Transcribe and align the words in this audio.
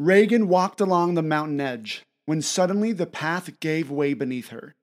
Reagan 0.00 0.46
walked 0.46 0.80
along 0.80 1.14
the 1.14 1.24
mountain 1.24 1.60
edge 1.60 2.04
when 2.24 2.40
suddenly 2.40 2.92
the 2.92 3.04
path 3.04 3.58
gave 3.58 3.90
way 3.90 4.14
beneath 4.14 4.50
her. 4.50 4.76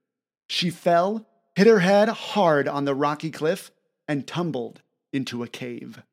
She 0.50 0.69
fell, 0.69 1.25
hit 1.56 1.67
her 1.67 1.80
head 1.80 2.09
hard 2.09 2.67
on 2.67 2.83
the 2.83 2.93
rocky 2.93 3.32
cliff, 3.32 3.72
and 4.09 4.28
tumbled 4.28 4.82
into 5.14 5.42
a 5.42 5.48
cave. 5.48 6.04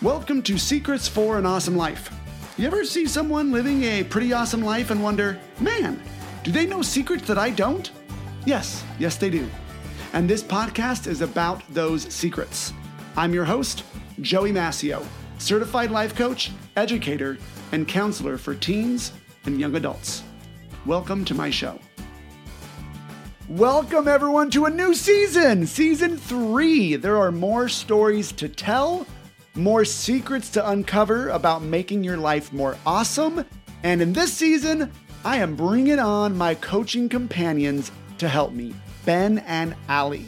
Welcome 0.00 0.40
to 0.42 0.56
Secrets 0.56 1.08
for 1.08 1.36
an 1.36 1.46
Awesome 1.46 1.76
Life. 1.76 2.14
You 2.56 2.68
ever 2.68 2.84
see 2.84 3.08
someone 3.08 3.50
living 3.50 3.82
a 3.82 4.04
pretty 4.04 4.32
awesome 4.32 4.62
life 4.62 4.92
and 4.92 5.02
wonder, 5.02 5.36
man, 5.58 6.00
do 6.44 6.52
they 6.52 6.66
know 6.66 6.80
secrets 6.80 7.26
that 7.26 7.38
I 7.38 7.50
don't? 7.50 7.90
Yes, 8.44 8.84
yes, 9.00 9.16
they 9.16 9.30
do. 9.30 9.48
And 10.12 10.30
this 10.30 10.44
podcast 10.44 11.08
is 11.08 11.22
about 11.22 11.64
those 11.74 12.04
secrets. 12.14 12.72
I'm 13.16 13.34
your 13.34 13.46
host, 13.46 13.82
Joey 14.20 14.52
Massio, 14.52 15.04
certified 15.38 15.90
life 15.90 16.14
coach, 16.14 16.50
educator, 16.76 17.38
and 17.72 17.86
counselor 17.86 18.38
for 18.38 18.54
teens 18.54 19.12
and 19.44 19.60
young 19.60 19.74
adults. 19.76 20.22
Welcome 20.84 21.24
to 21.26 21.34
my 21.34 21.50
show. 21.50 21.78
Welcome, 23.48 24.08
everyone, 24.08 24.50
to 24.50 24.64
a 24.64 24.70
new 24.70 24.92
season, 24.92 25.66
season 25.66 26.16
three. 26.16 26.96
There 26.96 27.16
are 27.16 27.30
more 27.30 27.68
stories 27.68 28.32
to 28.32 28.48
tell, 28.48 29.06
more 29.54 29.84
secrets 29.84 30.50
to 30.50 30.68
uncover 30.68 31.28
about 31.28 31.62
making 31.62 32.02
your 32.02 32.16
life 32.16 32.52
more 32.52 32.76
awesome. 32.84 33.44
And 33.84 34.02
in 34.02 34.12
this 34.12 34.32
season, 34.32 34.90
I 35.24 35.36
am 35.36 35.54
bringing 35.54 36.00
on 36.00 36.36
my 36.36 36.56
coaching 36.56 37.08
companions 37.08 37.92
to 38.18 38.28
help 38.28 38.52
me, 38.52 38.74
Ben 39.04 39.38
and 39.38 39.76
Ali. 39.88 40.26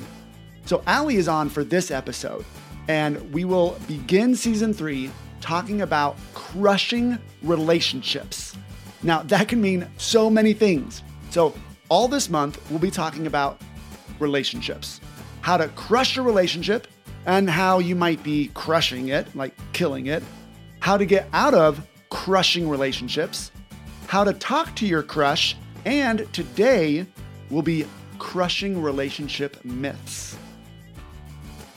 So, 0.64 0.82
Ali 0.86 1.16
is 1.16 1.28
on 1.28 1.48
for 1.48 1.64
this 1.64 1.90
episode, 1.90 2.44
and 2.88 3.32
we 3.32 3.44
will 3.44 3.78
begin 3.86 4.34
season 4.34 4.72
three 4.72 5.10
talking 5.40 5.82
about 5.82 6.16
crushing 6.34 7.18
relationships. 7.42 8.56
Now, 9.02 9.22
that 9.24 9.48
can 9.48 9.60
mean 9.60 9.86
so 9.98 10.28
many 10.28 10.54
things. 10.54 11.02
So, 11.30 11.54
all 11.88 12.08
this 12.08 12.28
month, 12.28 12.58
we'll 12.70 12.80
be 12.80 12.90
talking 12.90 13.26
about 13.26 13.60
relationships, 14.18 15.00
how 15.42 15.56
to 15.56 15.68
crush 15.68 16.16
a 16.16 16.22
relationship, 16.22 16.88
and 17.24 17.48
how 17.48 17.78
you 17.78 17.94
might 17.94 18.22
be 18.22 18.50
crushing 18.54 19.08
it, 19.08 19.34
like 19.36 19.54
killing 19.72 20.06
it, 20.06 20.22
how 20.80 20.96
to 20.96 21.06
get 21.06 21.28
out 21.32 21.54
of 21.54 21.86
crushing 22.10 22.68
relationships, 22.68 23.52
how 24.06 24.24
to 24.24 24.32
talk 24.32 24.74
to 24.76 24.86
your 24.86 25.02
crush, 25.02 25.56
and 25.84 26.30
today 26.32 27.06
we'll 27.50 27.62
be 27.62 27.86
crushing 28.18 28.82
relationship 28.82 29.64
myths. 29.64 30.36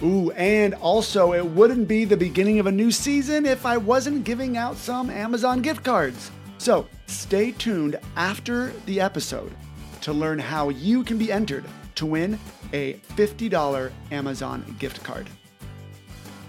Ooh, 0.04 0.32
and 0.32 0.74
also, 0.76 1.34
it 1.34 1.46
wouldn't 1.46 1.88
be 1.88 2.06
the 2.06 2.18
beginning 2.18 2.60
of 2.60 2.66
a 2.66 2.72
new 2.72 2.90
season 2.90 3.46
if 3.46 3.68
I 3.68 3.78
wasn't 3.78 4.24
giving 4.24 4.58
out 4.58 4.76
some 4.76 5.12
Amazon 5.12 5.62
gift 5.62 5.84
cards. 5.84 6.32
So 6.58 6.88
stay 7.06 7.52
tuned 7.52 8.00
after 8.16 8.72
the 8.88 9.00
episode 9.00 9.54
to 10.02 10.12
learn 10.12 10.40
how 10.40 10.70
you 10.70 11.04
can 11.04 11.20
be 11.20 11.32
entered 11.32 11.66
to 11.96 12.08
win 12.08 12.40
a 12.74 12.94
$50 13.16 13.92
Amazon 14.12 14.76
gift 14.80 15.04
card. 15.04 15.30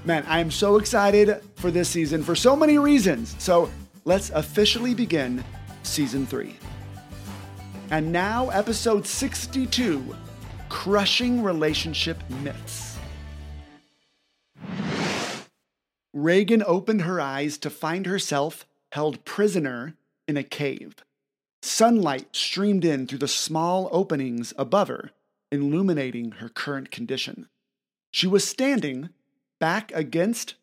Man, 0.05 0.25
I 0.27 0.41
am 0.41 0.51
so 0.51 0.77
excited 0.77 1.43
for 1.57 1.71
this 1.71 1.91
season 1.91 2.23
for 2.23 2.35
so 2.35 2.57
many 2.57 2.79
reasons. 2.79 3.37
So 3.39 3.71
let's 4.05 4.31
officially 4.31 4.95
begin 4.95 5.45
season 5.83 6.27
three. 6.27 6.57
And 7.91 8.11
now, 8.11 8.49
episode 8.49 9.07
62 9.07 10.17
Crushing 10.71 11.43
Relationship 11.43 12.19
Myths. 12.43 12.92
Reagan 16.13 16.63
opened 16.67 17.03
her 17.03 17.21
eyes 17.21 17.57
to 17.59 17.71
find 17.71 18.07
herself 18.07 18.67
held 18.93 19.25
prisoner 19.25 19.95
in 20.29 20.37
a 20.37 20.43
cave. 20.43 20.97
Sunlight 21.63 22.35
streamed 22.37 22.85
in 22.85 23.07
through 23.07 23.19
the 23.19 23.29
small 23.29 23.89
openings 23.93 24.53
above 24.59 24.89
her, 24.89 25.13
illuminating 25.51 26.33
her 26.33 26.49
current 26.49 26.91
condition. 26.91 27.49
She 28.11 28.27
was 28.27 28.47
standing 28.47 29.09
back 29.59 29.91
against 29.95 30.55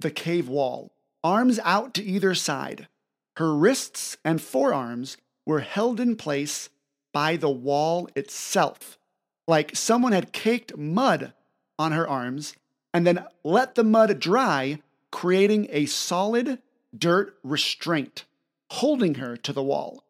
the 0.00 0.10
cave 0.10 0.48
wall, 0.48 0.92
arms 1.22 1.58
out 1.64 1.92
to 1.94 2.04
either 2.04 2.34
side. 2.34 2.88
Her 3.36 3.54
wrists 3.54 4.16
and 4.24 4.40
forearms 4.40 5.16
were 5.44 5.60
held 5.60 6.00
in 6.00 6.16
place 6.16 6.70
by 7.12 7.36
the 7.36 7.50
wall 7.50 8.08
itself, 8.16 8.98
like 9.46 9.76
someone 9.76 10.12
had 10.12 10.32
caked 10.32 10.76
mud 10.76 11.32
on 11.78 11.92
her 11.92 12.08
arms 12.08 12.54
and 12.94 13.06
then 13.06 13.24
let 13.42 13.74
the 13.74 13.84
mud 13.84 14.20
dry, 14.20 14.80
creating 15.14 15.68
a 15.70 15.86
solid 15.86 16.58
dirt 16.96 17.38
restraint, 17.44 18.24
holding 18.72 19.14
her 19.14 19.36
to 19.36 19.52
the 19.52 19.62
wall. 19.62 20.02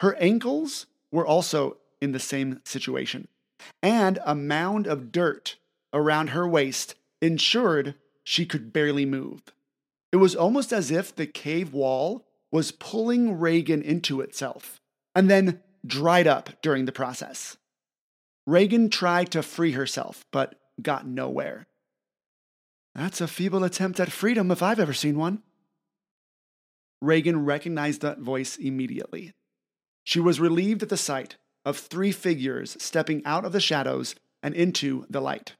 Her 0.00 0.16
ankles 0.16 0.86
were 1.12 1.24
also 1.24 1.76
in 2.00 2.10
the 2.10 2.18
same 2.18 2.60
situation, 2.64 3.28
and 3.80 4.18
a 4.26 4.34
mound 4.34 4.88
of 4.88 5.12
dirt 5.12 5.56
around 5.92 6.30
her 6.30 6.48
waist 6.48 6.96
ensured 7.22 7.94
she 8.24 8.44
could 8.44 8.72
barely 8.72 9.06
move. 9.06 9.40
It 10.10 10.16
was 10.16 10.34
almost 10.34 10.72
as 10.72 10.90
if 10.90 11.14
the 11.14 11.28
cave 11.28 11.72
wall 11.72 12.26
was 12.50 12.72
pulling 12.72 13.38
Reagan 13.38 13.82
into 13.82 14.20
itself 14.20 14.80
and 15.14 15.30
then 15.30 15.62
dried 15.86 16.26
up 16.26 16.60
during 16.60 16.86
the 16.86 16.92
process. 16.92 17.56
Reagan 18.48 18.90
tried 18.90 19.30
to 19.30 19.44
free 19.44 19.72
herself, 19.72 20.24
but 20.32 20.56
got 20.82 21.06
nowhere. 21.06 21.68
That's 22.94 23.20
a 23.20 23.28
feeble 23.28 23.64
attempt 23.64 24.00
at 24.00 24.12
freedom 24.12 24.50
if 24.50 24.62
I've 24.62 24.80
ever 24.80 24.92
seen 24.92 25.16
one. 25.16 25.42
Reagan 27.00 27.44
recognized 27.44 28.02
that 28.02 28.18
voice 28.18 28.56
immediately. 28.56 29.32
She 30.04 30.20
was 30.20 30.40
relieved 30.40 30.82
at 30.82 30.88
the 30.88 30.96
sight 30.96 31.36
of 31.64 31.78
three 31.78 32.12
figures 32.12 32.76
stepping 32.80 33.22
out 33.24 33.44
of 33.44 33.52
the 33.52 33.60
shadows 33.60 34.14
and 34.42 34.54
into 34.54 35.06
the 35.08 35.20
light. 35.20 35.54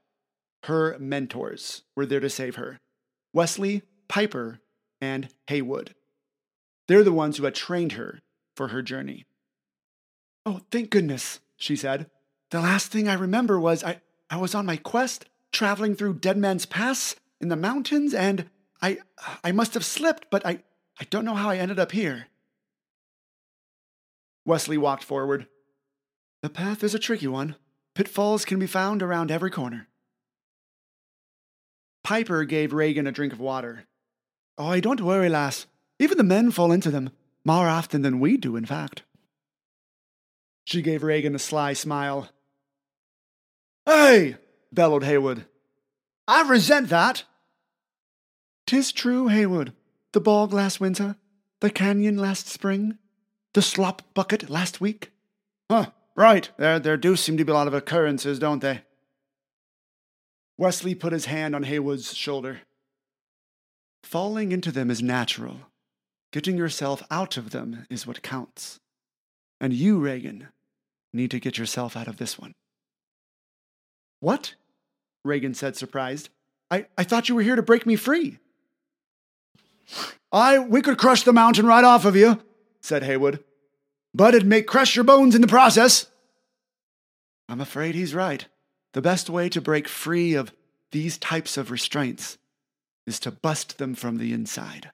Her 0.65 0.99
mentors 0.99 1.83
were 1.97 2.07
there 2.07 2.21
to 2.21 2.31
save 2.31 2.57
her 2.57 2.79
Wesley, 3.33 3.83
Piper, 4.09 4.61
and 5.01 5.29
Haywood. 5.47 5.95
They're 6.89 7.05
the 7.05 7.13
ones 7.13 7.37
who 7.37 7.45
had 7.45 7.55
trained 7.55 7.93
her 7.93 8.21
for 8.57 8.69
her 8.69 8.83
journey. 8.83 9.25
Oh, 10.45 10.61
thank 10.71 10.91
goodness, 10.91 11.41
she 11.57 11.77
said. 11.77 12.11
The 12.51 12.61
last 12.61 12.91
thing 12.91 13.09
I 13.09 13.15
remember 13.15 13.61
was 13.61 13.85
I, 13.85 14.01
I 14.29 14.37
was 14.39 14.55
on 14.55 14.67
my 14.67 14.77
quest 14.77 15.27
traveling 15.53 15.95
through 15.95 16.15
Dead 16.15 16.37
Man's 16.37 16.67
Pass 16.67 17.17
in 17.41 17.49
the 17.49 17.57
mountains 17.57 18.15
and 18.15 18.49
I 18.83 18.99
I 19.45 19.53
must 19.53 19.75
have 19.75 19.85
slipped, 19.85 20.27
but 20.31 20.45
I, 20.47 20.63
I 20.99 21.05
don't 21.11 21.25
know 21.25 21.35
how 21.35 21.51
I 21.51 21.59
ended 21.59 21.79
up 21.79 21.93
here. 21.93 22.27
Wesley 24.45 24.79
walked 24.79 25.05
forward. 25.05 25.47
The 26.43 26.49
path 26.49 26.83
is 26.83 26.95
a 26.95 26.99
tricky 26.99 27.27
one. 27.27 27.57
Pitfalls 27.95 28.45
can 28.45 28.59
be 28.59 28.67
found 28.67 29.03
around 29.03 29.31
every 29.31 29.51
corner. 29.51 29.89
Piper 32.03 32.45
gave 32.45 32.73
Reagan 32.73 33.07
a 33.07 33.13
drink 33.13 33.33
of 33.33 33.41
water. 33.41 33.85
Oh, 34.57 34.79
don't 34.81 35.01
worry, 35.03 35.29
lass. 35.29 35.67
Even 35.99 36.17
the 36.17 36.25
men 36.25 36.51
fall 36.51 36.73
into 36.73 36.91
them, 36.91 37.11
more 37.45 37.69
often 37.69 38.03
than 38.03 38.21
we 38.21 38.37
do, 38.37 38.57
in 38.57 38.65
fact. 38.65 39.03
She 40.65 40.83
gave 40.83 41.03
Reagan 41.03 41.35
a 41.35 41.39
sly 41.39 41.75
smile. 41.75 42.31
Hey! 43.85 44.37
Bellowed 44.73 45.05
Haywood. 45.05 45.47
I 46.27 46.43
resent 46.43 46.89
that. 46.89 47.25
Tis 48.67 48.93
true, 48.93 49.29
Haywood. 49.29 49.73
The 50.13 50.21
bog 50.21 50.53
last 50.53 50.81
winter, 50.81 51.17
the 51.61 51.71
canyon 51.71 52.17
last 52.17 52.49
spring, 52.49 52.99
the 53.55 53.63
slop 53.63 54.03
bucket 54.15 54.51
last 54.51 54.81
week. 54.81 55.11
Huh, 55.71 55.87
right. 56.17 56.51
There, 56.57 56.79
there 56.79 56.97
do 56.97 57.17
seem 57.17 57.37
to 57.37 57.45
be 57.45 57.53
a 57.53 57.55
lot 57.55 57.67
of 57.67 57.75
occurrences, 57.75 58.39
don't 58.39 58.61
they? 58.61 58.83
Wesley 60.59 60.95
put 60.95 61.13
his 61.13 61.27
hand 61.27 61.55
on 61.55 61.63
Haywood's 61.63 62.15
shoulder. 62.15 62.61
Falling 64.03 64.53
into 64.53 64.73
them 64.73 64.91
is 64.91 65.03
natural. 65.03 65.57
Getting 66.33 66.57
yourself 66.57 67.03
out 67.11 67.37
of 67.37 67.51
them 67.51 67.87
is 67.91 68.07
what 68.07 68.23
counts. 68.23 68.79
And 69.61 69.73
you, 69.73 69.99
Reagan, 69.99 70.49
need 71.13 71.31
to 71.33 71.41
get 71.41 71.59
yourself 71.59 71.97
out 71.97 72.09
of 72.09 72.19
this 72.19 72.39
one. 72.39 72.53
What? 74.21 74.55
Reagan 75.25 75.55
said, 75.55 75.77
surprised. 75.77 76.29
I, 76.71 76.87
I 76.97 77.05
thought 77.05 77.29
you 77.29 77.35
were 77.35 77.43
here 77.43 77.57
to 77.57 77.63
break 77.63 77.87
me 77.87 77.97
free. 77.97 78.39
I, 80.33 80.59
we 80.59 80.83
could 80.83 80.99
crush 80.99 81.25
the 81.25 81.33
mountain 81.33 81.67
right 81.67 81.85
off 81.85 82.05
of 82.05 82.17
you, 82.17 82.41
said 82.81 83.03
Haywood. 83.03 83.43
But 84.15 84.35
it'd 84.35 84.49
make 84.49 84.67
crush 84.67 84.97
your 84.97 85.05
bones 85.05 85.35
in 85.35 85.41
the 85.41 85.49
process. 85.49 86.07
I'm 87.49 87.61
afraid 87.61 87.95
he's 87.95 88.15
right. 88.15 88.47
The 88.93 89.03
best 89.03 89.29
way 89.29 89.49
to 89.49 89.61
break 89.61 89.89
free 89.89 90.35
of 90.35 90.53
these 90.93 91.19
types 91.19 91.57
of 91.57 91.71
restraints 91.71 92.39
is 93.07 93.21
to 93.21 93.31
bust 93.31 93.79
them 93.79 93.95
from 93.95 94.19
the 94.19 94.33
inside. 94.33 94.91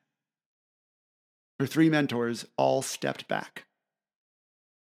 Her 1.59 1.67
three 1.67 1.89
mentors 1.89 2.47
all 2.57 2.83
stepped 2.83 3.29
back. 3.29 3.65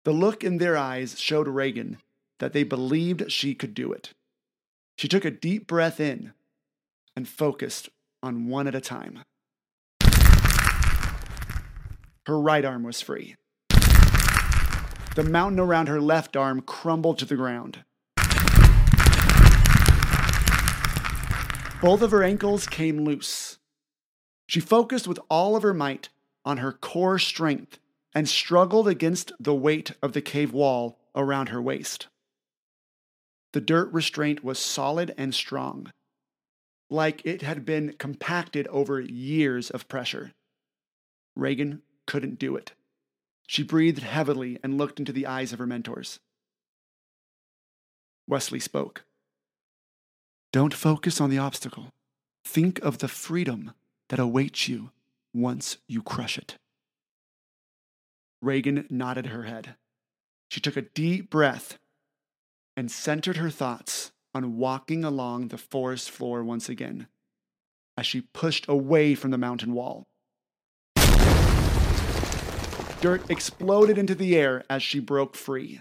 The 0.05 0.12
look 0.12 0.44
in 0.44 0.58
their 0.58 0.76
eyes 0.76 1.19
showed 1.19 1.49
Reagan 1.49 1.99
that 2.38 2.52
they 2.52 2.62
believed 2.62 3.31
she 3.31 3.55
could 3.55 3.75
do 3.75 3.93
it. 3.93 4.12
She 4.96 5.08
took 5.08 5.25
a 5.25 5.31
deep 5.31 5.67
breath 5.67 6.00
in 6.00 6.32
and 7.17 7.29
focused 7.29 7.88
on 8.23 8.46
one 8.49 8.67
at 8.67 8.75
a 8.75 8.81
time. 8.81 9.20
Her 12.26 12.41
right 12.41 12.64
arm 12.64 12.85
was 12.85 13.00
free. 13.00 13.37
The 15.14 15.26
mountain 15.29 15.61
around 15.61 15.88
her 15.88 16.00
left 16.00 16.37
arm 16.37 16.61
crumbled 16.62 17.19
to 17.19 17.25
the 17.25 17.37
ground. 17.37 17.85
Both 21.81 22.00
of 22.00 22.12
her 22.12 22.23
ankles 22.23 22.67
came 22.67 23.05
loose. 23.05 23.58
She 24.47 24.61
focused 24.61 25.06
with 25.06 25.19
all 25.29 25.55
of 25.55 25.62
her 25.62 25.75
might 25.75 26.08
on 26.44 26.58
her 26.58 26.73
core 26.73 27.19
strength 27.19 27.79
and 28.14 28.29
struggled 28.29 28.88
against 28.88 29.32
the 29.38 29.55
weight 29.55 29.93
of 30.02 30.12
the 30.12 30.23
cave 30.23 30.52
wall 30.52 30.99
around 31.14 31.50
her 31.50 31.61
waist. 31.61 32.08
The 33.54 33.60
dirt 33.60 33.92
restraint 33.92 34.42
was 34.42 34.58
solid 34.58 35.14
and 35.16 35.32
strong, 35.32 35.92
like 36.90 37.24
it 37.24 37.42
had 37.42 37.64
been 37.64 37.94
compacted 37.98 38.66
over 38.66 39.00
years 39.00 39.70
of 39.70 39.86
pressure. 39.86 40.32
Reagan 41.36 41.82
couldn't 42.04 42.40
do 42.40 42.56
it. 42.56 42.72
She 43.46 43.62
breathed 43.62 44.02
heavily 44.02 44.58
and 44.64 44.76
looked 44.76 44.98
into 44.98 45.12
the 45.12 45.28
eyes 45.28 45.52
of 45.52 45.60
her 45.60 45.68
mentors. 45.68 46.18
Wesley 48.26 48.58
spoke. 48.58 49.04
Don't 50.52 50.74
focus 50.74 51.20
on 51.20 51.30
the 51.30 51.38
obstacle. 51.38 51.90
Think 52.44 52.80
of 52.80 52.98
the 52.98 53.06
freedom 53.06 53.70
that 54.08 54.18
awaits 54.18 54.66
you 54.68 54.90
once 55.32 55.76
you 55.86 56.02
crush 56.02 56.38
it. 56.38 56.56
Reagan 58.42 58.84
nodded 58.90 59.26
her 59.26 59.44
head. 59.44 59.76
She 60.50 60.60
took 60.60 60.76
a 60.76 60.82
deep 60.82 61.30
breath 61.30 61.78
and 62.76 62.91
centered 62.91 63.37
her 63.37 63.50
thoughts 63.50 64.12
on 64.35 64.56
walking 64.56 65.05
along 65.05 65.49
the 65.49 65.59
forest 65.59 66.11
floor 66.11 66.43
once 66.43 66.69
again 66.69 67.06
as 67.97 68.06
she 68.06 68.21
pushed 68.21 68.67
away 68.69 69.15
from 69.15 69.31
the 69.31 69.38
mountain 69.38 69.73
wall. 69.73 70.06
Dirt 73.00 73.31
exploded 73.31 73.99
into 73.99 74.15
the 74.15 74.37
air 74.37 74.65
as 74.69 74.82
she 74.82 74.99
broke 74.99 75.37
free. 75.37 75.81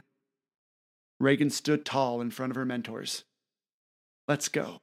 Reagan 1.19 1.49
stood 1.49 1.85
tall 1.85 2.21
in 2.21 2.31
front 2.31 2.51
of 2.51 2.55
her 2.55 2.65
mentors. 2.65 3.23
Let's 4.27 4.49
go. 4.49 4.79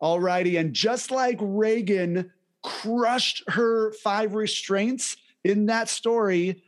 Alrighty, 0.00 0.58
and 0.58 0.72
just 0.72 1.10
like 1.10 1.38
Reagan 1.40 2.32
crushed 2.62 3.42
her 3.48 3.92
five 3.92 4.34
restraints 4.34 5.16
in 5.44 5.66
that 5.66 5.88
story, 5.88 6.62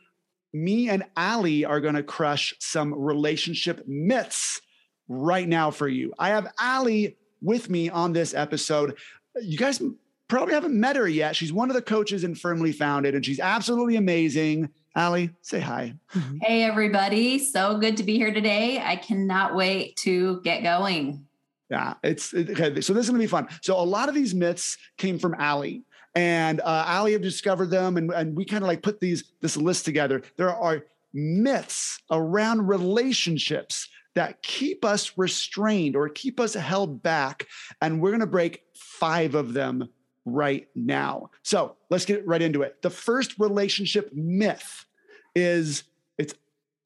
me 0.54 0.88
and 0.88 1.04
Ali 1.16 1.64
are 1.64 1.80
going 1.80 1.96
to 1.96 2.02
crush 2.02 2.54
some 2.60 2.94
relationship 2.94 3.86
myths 3.86 4.60
right 5.08 5.48
now 5.48 5.70
for 5.70 5.88
you. 5.88 6.14
I 6.18 6.28
have 6.28 6.50
Ali 6.58 7.16
with 7.42 7.68
me 7.68 7.90
on 7.90 8.12
this 8.12 8.32
episode. 8.32 8.96
You 9.42 9.58
guys 9.58 9.82
probably 10.28 10.54
haven't 10.54 10.78
met 10.78 10.96
her 10.96 11.08
yet. 11.08 11.36
She's 11.36 11.52
one 11.52 11.70
of 11.70 11.74
the 11.74 11.82
coaches 11.82 12.24
in 12.24 12.36
Firmly 12.36 12.72
Founded, 12.72 13.14
and 13.14 13.26
she's 13.26 13.40
absolutely 13.40 13.96
amazing. 13.96 14.70
Ali, 14.96 15.30
say 15.42 15.58
hi. 15.58 15.94
Mm-hmm. 16.14 16.38
Hey, 16.40 16.62
everybody. 16.62 17.40
So 17.40 17.76
good 17.78 17.96
to 17.96 18.04
be 18.04 18.16
here 18.16 18.32
today. 18.32 18.80
I 18.80 18.94
cannot 18.94 19.56
wait 19.56 19.96
to 19.96 20.40
get 20.42 20.62
going. 20.62 21.26
Yeah, 21.68 21.94
it's 22.04 22.32
okay. 22.32 22.80
So 22.80 22.92
this 22.92 23.04
is 23.04 23.10
gonna 23.10 23.18
be 23.18 23.26
fun. 23.26 23.48
So 23.60 23.76
a 23.76 23.82
lot 23.82 24.08
of 24.08 24.14
these 24.14 24.34
myths 24.34 24.78
came 24.98 25.18
from 25.18 25.34
Ali 25.34 25.82
and 26.14 26.60
uh, 26.60 26.84
Ali 26.86 27.12
have 27.12 27.22
discovered 27.22 27.70
them, 27.70 27.96
and, 27.96 28.10
and 28.12 28.36
we 28.36 28.44
kind 28.44 28.62
of 28.62 28.68
like 28.68 28.82
put 28.82 29.00
these 29.00 29.24
this 29.40 29.56
list 29.56 29.84
together. 29.84 30.22
There 30.36 30.54
are 30.54 30.84
myths 31.12 32.00
around 32.10 32.66
relationships 32.66 33.88
that 34.14 34.42
keep 34.42 34.84
us 34.84 35.18
restrained 35.18 35.96
or 35.96 36.08
keep 36.08 36.38
us 36.38 36.54
held 36.54 37.02
back, 37.02 37.46
and 37.80 38.00
we're 38.00 38.10
going 38.10 38.20
to 38.20 38.26
break 38.26 38.62
five 38.74 39.34
of 39.34 39.52
them 39.54 39.88
right 40.24 40.68
now. 40.74 41.30
So 41.42 41.76
let's 41.90 42.04
get 42.04 42.26
right 42.26 42.40
into 42.40 42.62
it. 42.62 42.80
The 42.82 42.90
first 42.90 43.38
relationship 43.38 44.12
myth 44.14 44.86
is 45.34 45.84
it's 46.16 46.34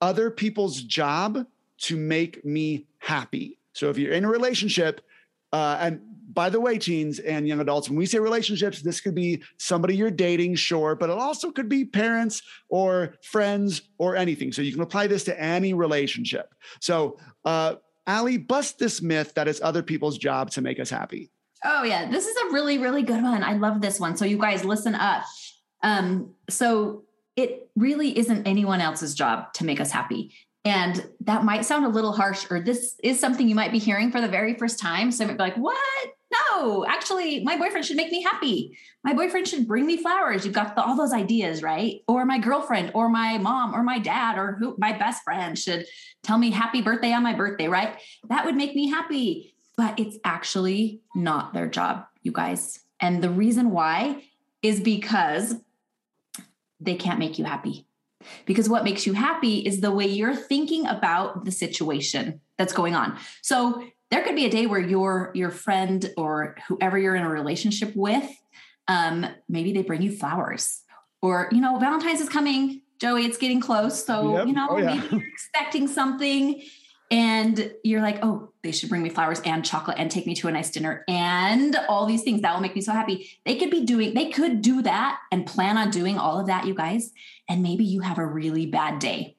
other 0.01 0.31
people's 0.31 0.83
job 0.83 1.47
to 1.79 1.97
make 1.97 2.45
me 2.45 2.87
happy. 2.99 3.59
So 3.73 3.91
if 3.91 3.99
you're 3.99 4.13
in 4.13 4.25
a 4.25 4.29
relationship, 4.29 5.03
uh, 5.53 5.79
and 5.81 6.01
by 6.39 6.49
the 6.49 6.61
way, 6.61 6.79
teens 6.79 7.19
and 7.19 7.49
young 7.49 7.59
adults, 7.59 7.89
when 7.89 7.99
we 7.99 8.07
say 8.07 8.21
relationships, 8.21 8.81
this 8.81 9.01
could 9.01 9.13
be 9.13 9.43
somebody 9.57 9.97
you're 9.97 10.09
dating, 10.09 10.55
sure, 10.55 10.95
but 10.95 11.11
it 11.11 11.19
also 11.19 11.51
could 11.51 11.69
be 11.69 11.85
parents 11.85 12.43
or 12.69 13.17
friends 13.25 13.83
or 13.99 14.15
anything. 14.15 14.53
So 14.53 14.63
you 14.63 14.71
can 14.71 14.83
apply 14.83 15.09
this 15.09 15.25
to 15.25 15.43
any 15.43 15.75
relationship. 15.75 16.55
So, 16.81 17.19
uh, 17.45 17.75
Ali, 18.07 18.39
bust 18.39 18.79
this 18.79 19.03
myth 19.03 19.35
that 19.35 19.49
it's 19.49 19.61
other 19.61 19.83
people's 19.83 20.17
job 20.17 20.51
to 20.51 20.61
make 20.61 20.79
us 20.79 20.89
happy. 20.89 21.29
Oh, 21.65 21.83
yeah. 21.83 22.09
This 22.09 22.29
is 22.29 22.37
a 22.37 22.53
really, 22.53 22.79
really 22.79 23.03
good 23.03 23.21
one. 23.21 23.43
I 23.43 23.55
love 23.55 23.81
this 23.81 23.99
one. 23.99 24.17
So, 24.17 24.25
you 24.25 24.39
guys, 24.39 24.65
listen 24.65 24.95
up. 24.95 25.25
Um, 25.83 26.35
so, 26.49 27.03
it 27.35 27.69
really 27.75 28.17
isn't 28.17 28.47
anyone 28.47 28.81
else's 28.81 29.13
job 29.13 29.53
to 29.55 29.65
make 29.65 29.81
us 29.81 29.91
happy. 29.91 30.33
And 30.65 31.05
that 31.23 31.43
might 31.43 31.65
sound 31.65 31.85
a 31.85 31.89
little 31.89 32.13
harsh, 32.13 32.47
or 32.49 32.61
this 32.61 32.95
is 33.03 33.19
something 33.19 33.49
you 33.49 33.57
might 33.57 33.73
be 33.73 33.81
hearing 33.81 34.13
for 34.13 34.21
the 34.21 34.29
very 34.29 34.55
first 34.55 34.79
time. 34.79 35.11
So, 35.11 35.25
you 35.25 35.29
might 35.31 35.37
be 35.37 35.43
like, 35.43 35.57
what? 35.57 36.13
No, 36.31 36.85
actually, 36.87 37.43
my 37.43 37.57
boyfriend 37.57 37.87
should 37.87 37.97
make 37.97 38.13
me 38.13 38.23
happy. 38.23 38.77
My 39.03 39.15
boyfriend 39.15 39.49
should 39.49 39.67
bring 39.67 39.87
me 39.87 39.97
flowers. 39.97 40.45
You've 40.45 40.55
got 40.55 40.75
the, 40.75 40.83
all 40.83 40.97
those 40.97 41.13
ideas, 41.13 41.63
right? 41.63 42.03
Or 42.07 42.25
my 42.27 42.39
girlfriend, 42.39 42.91
or 42.95 43.09
my 43.09 43.39
mom, 43.39 43.75
or 43.75 43.83
my 43.83 43.99
dad, 43.99 44.37
or 44.37 44.57
who 44.59 44.75
my 44.79 44.93
best 44.93 45.23
friend 45.23 45.59
should 45.59 45.87
tell 46.23 46.37
me 46.37 46.51
happy 46.51 46.83
birthday 46.83 47.13
on 47.13 47.23
my 47.23 47.35
birthday, 47.35 47.69
right? 47.69 47.99
That 48.29 48.45
would 48.45 48.57
make 48.57 48.75
me 48.75 48.91
happy. 48.91 49.55
But 49.77 49.99
it's 49.99 50.19
actually 50.25 51.01
not 51.15 51.55
their 51.55 51.69
job, 51.69 52.05
you 52.23 52.33
guys. 52.33 52.81
And 53.01 53.23
the 53.23 53.31
reason 53.31 53.71
why 53.71 54.25
is 54.61 54.81
because 54.81 55.55
they 56.81 56.97
can't 56.97 57.19
make 57.19 57.39
you 57.39 57.45
happy. 57.45 57.87
Because 58.45 58.69
what 58.69 58.85
makes 58.85 59.07
you 59.07 59.13
happy 59.13 59.59
is 59.59 59.81
the 59.81 59.93
way 59.93 60.07
you're 60.07 60.35
thinking 60.35 60.87
about 60.87 61.45
the 61.45 61.53
situation 61.53 62.41
that's 62.57 62.73
going 62.73 62.95
on. 62.95 63.17
So 63.43 63.85
there 64.11 64.23
could 64.23 64.37
be 64.37 64.47
a 64.47 64.51
day 64.51 64.67
where 64.67 64.81
your 64.81 65.31
your 65.35 65.51
friend 65.51 66.13
or 66.17 66.57
whoever 66.67 66.99
you're 66.99 67.15
in 67.15 67.25
a 67.25 67.29
relationship 67.29 67.95
with 67.95 68.29
um, 68.89 69.27
maybe 69.49 69.73
they 69.73 69.83
bring 69.83 70.03
you 70.03 70.11
flowers 70.11 70.83
or 71.23 71.49
you 71.53 71.61
know 71.61 71.79
valentine's 71.79 72.21
is 72.21 72.29
coming. 72.29 72.83
Joey 73.01 73.27
it's 73.27 73.39
getting 73.39 73.61
close. 73.61 74.05
So 74.05 74.39
yep. 74.39 74.47
you 74.47 74.53
know 74.53 74.69
oh, 74.71 74.79
yeah. 74.79 74.95
maybe 74.95 75.07
you're 75.11 75.29
expecting 75.29 75.87
something 75.87 76.63
and 77.11 77.73
you're 77.85 78.03
like 78.03 78.19
oh 78.23 78.53
they 78.63 78.73
should 78.73 78.89
bring 78.89 79.03
me 79.03 79.09
flowers 79.09 79.41
and 79.41 79.65
chocolate 79.65 79.97
and 79.99 80.11
take 80.11 80.27
me 80.27 80.35
to 80.35 80.49
a 80.49 80.53
nice 80.53 80.71
dinner 80.71 81.05
and 81.09 81.75
all 81.89 82.05
these 82.05 82.23
things 82.23 82.43
that 82.43 82.53
will 82.55 82.61
make 82.61 82.75
me 82.75 82.81
so 82.81 82.93
happy. 82.93 83.31
They 83.45 83.57
could 83.57 83.71
be 83.71 83.85
doing 83.85 84.15
they 84.15 84.31
could 84.31 84.63
do 84.63 84.83
that 84.83 85.19
and 85.31 85.47
plan 85.47 85.77
on 85.77 85.91
doing 85.91 86.19
all 86.19 86.41
of 86.41 86.47
that 86.47 86.67
you 86.67 86.75
guys. 86.75 87.13
And 87.49 87.63
maybe 87.63 87.85
you 87.85 88.01
have 88.01 88.19
a 88.19 88.27
really 88.27 88.67
bad 88.67 88.99
day 88.99 89.37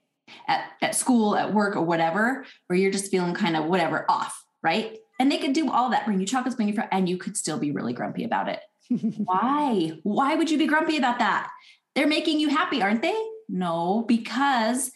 at, 0.47 0.71
at 0.81 0.95
school 0.95 1.35
at 1.35 1.53
work 1.53 1.75
or 1.75 1.81
whatever 1.81 2.45
where 2.67 2.77
you're 2.77 2.91
just 2.91 3.09
feeling 3.09 3.33
kind 3.33 3.57
of 3.57 3.65
whatever 3.65 4.05
off 4.07 4.45
right? 4.61 4.97
And 5.19 5.31
they 5.31 5.37
could 5.37 5.53
do 5.53 5.69
all 5.71 5.89
that, 5.89 6.05
bring 6.05 6.19
you 6.19 6.25
chocolates, 6.25 6.55
bring 6.55 6.69
you, 6.69 6.73
fr- 6.73 6.81
and 6.91 7.09
you 7.09 7.17
could 7.17 7.35
still 7.35 7.59
be 7.59 7.71
really 7.71 7.93
grumpy 7.93 8.23
about 8.23 8.47
it. 8.47 8.61
Why? 9.17 9.99
Why 10.03 10.35
would 10.35 10.49
you 10.49 10.57
be 10.57 10.67
grumpy 10.67 10.97
about 10.97 11.19
that? 11.19 11.49
They're 11.95 12.07
making 12.07 12.39
you 12.39 12.49
happy, 12.49 12.81
aren't 12.81 13.01
they? 13.01 13.17
No, 13.49 14.05
because 14.07 14.91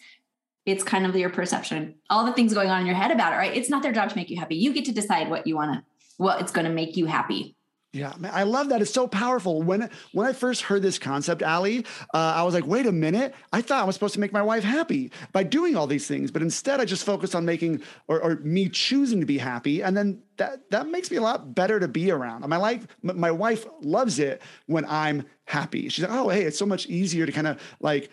it's 0.64 0.82
kind 0.82 1.04
of 1.04 1.14
your 1.14 1.28
perception, 1.28 1.96
all 2.08 2.24
the 2.24 2.32
things 2.32 2.54
going 2.54 2.70
on 2.70 2.80
in 2.80 2.86
your 2.86 2.94
head 2.94 3.10
about 3.10 3.32
it, 3.32 3.36
right? 3.36 3.54
It's 3.54 3.68
not 3.68 3.82
their 3.82 3.92
job 3.92 4.08
to 4.08 4.16
make 4.16 4.30
you 4.30 4.38
happy. 4.38 4.56
You 4.56 4.72
get 4.72 4.86
to 4.86 4.92
decide 4.92 5.28
what 5.28 5.46
you 5.46 5.56
want 5.56 5.74
to, 5.74 5.84
what 6.16 6.40
it's 6.40 6.52
going 6.52 6.66
to 6.66 6.72
make 6.72 6.96
you 6.96 7.06
happy. 7.06 7.56
Yeah, 7.94 8.12
man, 8.18 8.32
I 8.34 8.42
love 8.42 8.70
that. 8.70 8.82
It's 8.82 8.92
so 8.92 9.06
powerful. 9.06 9.62
When 9.62 9.88
when 10.10 10.26
I 10.26 10.32
first 10.32 10.62
heard 10.62 10.82
this 10.82 10.98
concept, 10.98 11.44
Ali, 11.44 11.86
uh, 12.12 12.18
I 12.18 12.42
was 12.42 12.52
like, 12.52 12.66
wait 12.66 12.86
a 12.86 12.92
minute. 12.92 13.36
I 13.52 13.62
thought 13.62 13.80
I 13.80 13.84
was 13.84 13.94
supposed 13.94 14.14
to 14.14 14.20
make 14.20 14.32
my 14.32 14.42
wife 14.42 14.64
happy 14.64 15.12
by 15.30 15.44
doing 15.44 15.76
all 15.76 15.86
these 15.86 16.08
things, 16.08 16.32
but 16.32 16.42
instead, 16.42 16.80
I 16.80 16.86
just 16.86 17.04
focused 17.06 17.36
on 17.36 17.44
making 17.44 17.82
or, 18.08 18.20
or 18.20 18.36
me 18.40 18.68
choosing 18.68 19.20
to 19.20 19.26
be 19.26 19.38
happy, 19.38 19.80
and 19.80 19.96
then 19.96 20.22
that 20.38 20.68
that 20.70 20.88
makes 20.88 21.08
me 21.08 21.18
a 21.18 21.22
lot 21.22 21.54
better 21.54 21.78
to 21.78 21.86
be 21.86 22.10
around. 22.10 22.44
My 22.48 22.56
life, 22.56 22.84
my 23.00 23.30
wife 23.30 23.64
loves 23.80 24.18
it 24.18 24.42
when 24.66 24.84
I'm 24.86 25.24
happy. 25.44 25.88
She's 25.88 26.04
like, 26.04 26.12
oh, 26.12 26.30
hey, 26.30 26.42
it's 26.42 26.58
so 26.58 26.66
much 26.66 26.86
easier 26.86 27.26
to 27.26 27.32
kind 27.32 27.46
of 27.46 27.60
like 27.78 28.10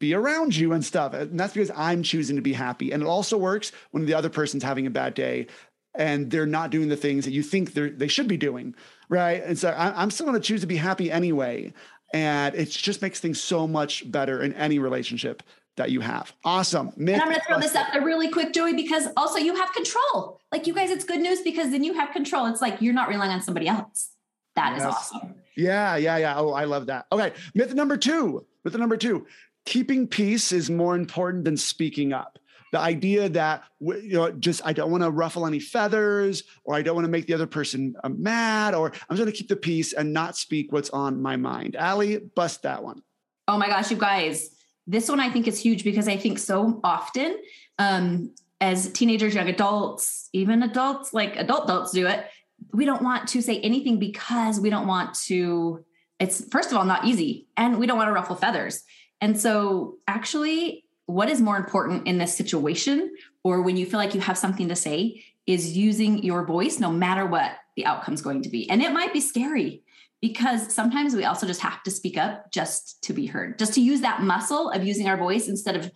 be 0.00 0.12
around 0.12 0.56
you 0.56 0.72
and 0.72 0.84
stuff. 0.84 1.14
And 1.14 1.38
that's 1.38 1.54
because 1.54 1.70
I'm 1.76 2.02
choosing 2.02 2.34
to 2.34 2.42
be 2.42 2.52
happy. 2.52 2.90
And 2.90 3.00
it 3.00 3.06
also 3.06 3.38
works 3.38 3.70
when 3.92 4.06
the 4.06 4.14
other 4.14 4.28
person's 4.28 4.64
having 4.64 4.86
a 4.88 4.90
bad 4.90 5.14
day 5.14 5.46
and 5.94 6.30
they're 6.30 6.46
not 6.46 6.70
doing 6.70 6.88
the 6.88 6.96
things 6.96 7.24
that 7.24 7.32
you 7.32 7.42
think 7.42 7.74
they 7.74 7.90
they 7.90 8.08
should 8.08 8.28
be 8.28 8.36
doing, 8.36 8.74
right? 9.08 9.42
And 9.44 9.58
so 9.58 9.70
I, 9.70 10.00
I'm 10.00 10.10
still 10.10 10.26
going 10.26 10.40
to 10.40 10.46
choose 10.46 10.60
to 10.62 10.66
be 10.66 10.76
happy 10.76 11.10
anyway, 11.10 11.72
and 12.12 12.54
it 12.54 12.70
just 12.70 13.02
makes 13.02 13.20
things 13.20 13.40
so 13.40 13.66
much 13.66 14.10
better 14.10 14.42
in 14.42 14.52
any 14.54 14.78
relationship 14.78 15.42
that 15.76 15.90
you 15.90 16.00
have. 16.00 16.32
Awesome. 16.44 16.92
Myth 16.96 17.14
and 17.14 17.22
I'm 17.22 17.28
going 17.28 17.40
to 17.40 17.46
throw 17.46 17.58
this 17.58 17.74
up 17.74 17.88
there 17.92 18.04
really 18.04 18.28
quick, 18.28 18.52
Joey, 18.52 18.74
because 18.74 19.08
also 19.16 19.38
you 19.38 19.56
have 19.56 19.72
control. 19.72 20.40
Like 20.52 20.66
you 20.66 20.74
guys, 20.74 20.90
it's 20.90 21.04
good 21.04 21.20
news 21.20 21.40
because 21.42 21.70
then 21.70 21.82
you 21.82 21.94
have 21.94 22.12
control. 22.12 22.46
It's 22.46 22.60
like 22.60 22.80
you're 22.80 22.94
not 22.94 23.08
relying 23.08 23.32
on 23.32 23.42
somebody 23.42 23.66
else. 23.66 24.10
That 24.54 24.72
yes. 24.72 24.80
is 24.80 24.86
awesome. 24.86 25.34
Yeah, 25.56 25.96
yeah, 25.96 26.16
yeah. 26.16 26.34
Oh, 26.36 26.52
I 26.52 26.64
love 26.64 26.86
that. 26.86 27.06
Okay, 27.12 27.32
myth 27.54 27.74
number 27.74 27.96
two. 27.96 28.46
Myth 28.64 28.76
number 28.76 28.96
two: 28.96 29.26
keeping 29.64 30.06
peace 30.06 30.52
is 30.52 30.70
more 30.70 30.94
important 30.94 31.44
than 31.44 31.56
speaking 31.56 32.12
up. 32.12 32.38
The 32.74 32.80
idea 32.80 33.28
that 33.28 33.62
you 33.78 34.14
know 34.14 34.32
just 34.32 34.66
i 34.66 34.72
don't 34.72 34.90
want 34.90 35.04
to 35.04 35.10
ruffle 35.10 35.46
any 35.46 35.60
feathers 35.60 36.42
or 36.64 36.74
i 36.74 36.82
don't 36.82 36.96
want 36.96 37.04
to 37.04 37.10
make 37.10 37.28
the 37.28 37.34
other 37.34 37.46
person 37.46 37.94
uh, 38.02 38.08
mad 38.08 38.74
or 38.74 38.92
i'm 39.08 39.16
going 39.16 39.30
to 39.30 39.32
keep 39.32 39.46
the 39.46 39.54
peace 39.54 39.92
and 39.92 40.12
not 40.12 40.36
speak 40.36 40.72
what's 40.72 40.90
on 40.90 41.22
my 41.22 41.36
mind. 41.36 41.76
Ali, 41.76 42.18
bust 42.18 42.62
that 42.62 42.82
one. 42.82 43.00
Oh 43.46 43.56
my 43.58 43.68
gosh 43.68 43.92
you 43.92 43.96
guys 43.96 44.50
this 44.88 45.08
one 45.08 45.20
i 45.20 45.30
think 45.30 45.46
is 45.46 45.60
huge 45.60 45.84
because 45.84 46.08
i 46.08 46.16
think 46.16 46.36
so 46.40 46.80
often 46.82 47.38
um, 47.78 48.34
as 48.60 48.90
teenagers 48.90 49.36
young 49.36 49.48
adults 49.48 50.28
even 50.32 50.64
adults 50.64 51.14
like 51.14 51.36
adult 51.36 51.64
adults 51.64 51.92
do 51.92 52.08
it 52.08 52.26
we 52.72 52.84
don't 52.84 53.02
want 53.02 53.28
to 53.28 53.40
say 53.40 53.60
anything 53.60 54.00
because 54.00 54.58
we 54.58 54.68
don't 54.68 54.88
want 54.88 55.14
to 55.14 55.84
it's 56.18 56.44
first 56.50 56.70
of 56.70 56.76
all 56.76 56.84
not 56.84 57.04
easy 57.04 57.46
and 57.56 57.78
we 57.78 57.86
don't 57.86 57.98
want 57.98 58.08
to 58.08 58.12
ruffle 58.12 58.36
feathers. 58.36 58.82
And 59.20 59.38
so 59.38 59.96
actually 60.06 60.83
what 61.06 61.28
is 61.28 61.40
more 61.40 61.56
important 61.56 62.06
in 62.06 62.18
this 62.18 62.34
situation 62.34 63.14
or 63.42 63.62
when 63.62 63.76
you 63.76 63.86
feel 63.86 63.98
like 63.98 64.14
you 64.14 64.20
have 64.20 64.38
something 64.38 64.68
to 64.68 64.76
say 64.76 65.24
is 65.46 65.76
using 65.76 66.22
your 66.22 66.44
voice 66.44 66.80
no 66.80 66.90
matter 66.90 67.26
what 67.26 67.52
the 67.76 67.84
outcome 67.84 68.14
is 68.14 68.22
going 68.22 68.42
to 68.42 68.48
be. 68.48 68.68
And 68.70 68.82
it 68.82 68.92
might 68.92 69.12
be 69.12 69.20
scary 69.20 69.82
because 70.22 70.72
sometimes 70.72 71.14
we 71.14 71.24
also 71.24 71.46
just 71.46 71.60
have 71.60 71.82
to 71.82 71.90
speak 71.90 72.16
up 72.16 72.50
just 72.50 73.02
to 73.02 73.12
be 73.12 73.26
heard 73.26 73.58
just 73.58 73.74
to 73.74 73.82
use 73.82 74.00
that 74.00 74.22
muscle 74.22 74.70
of 74.70 74.82
using 74.82 75.06
our 75.06 75.18
voice 75.18 75.48
instead 75.48 75.76
of 75.76 75.90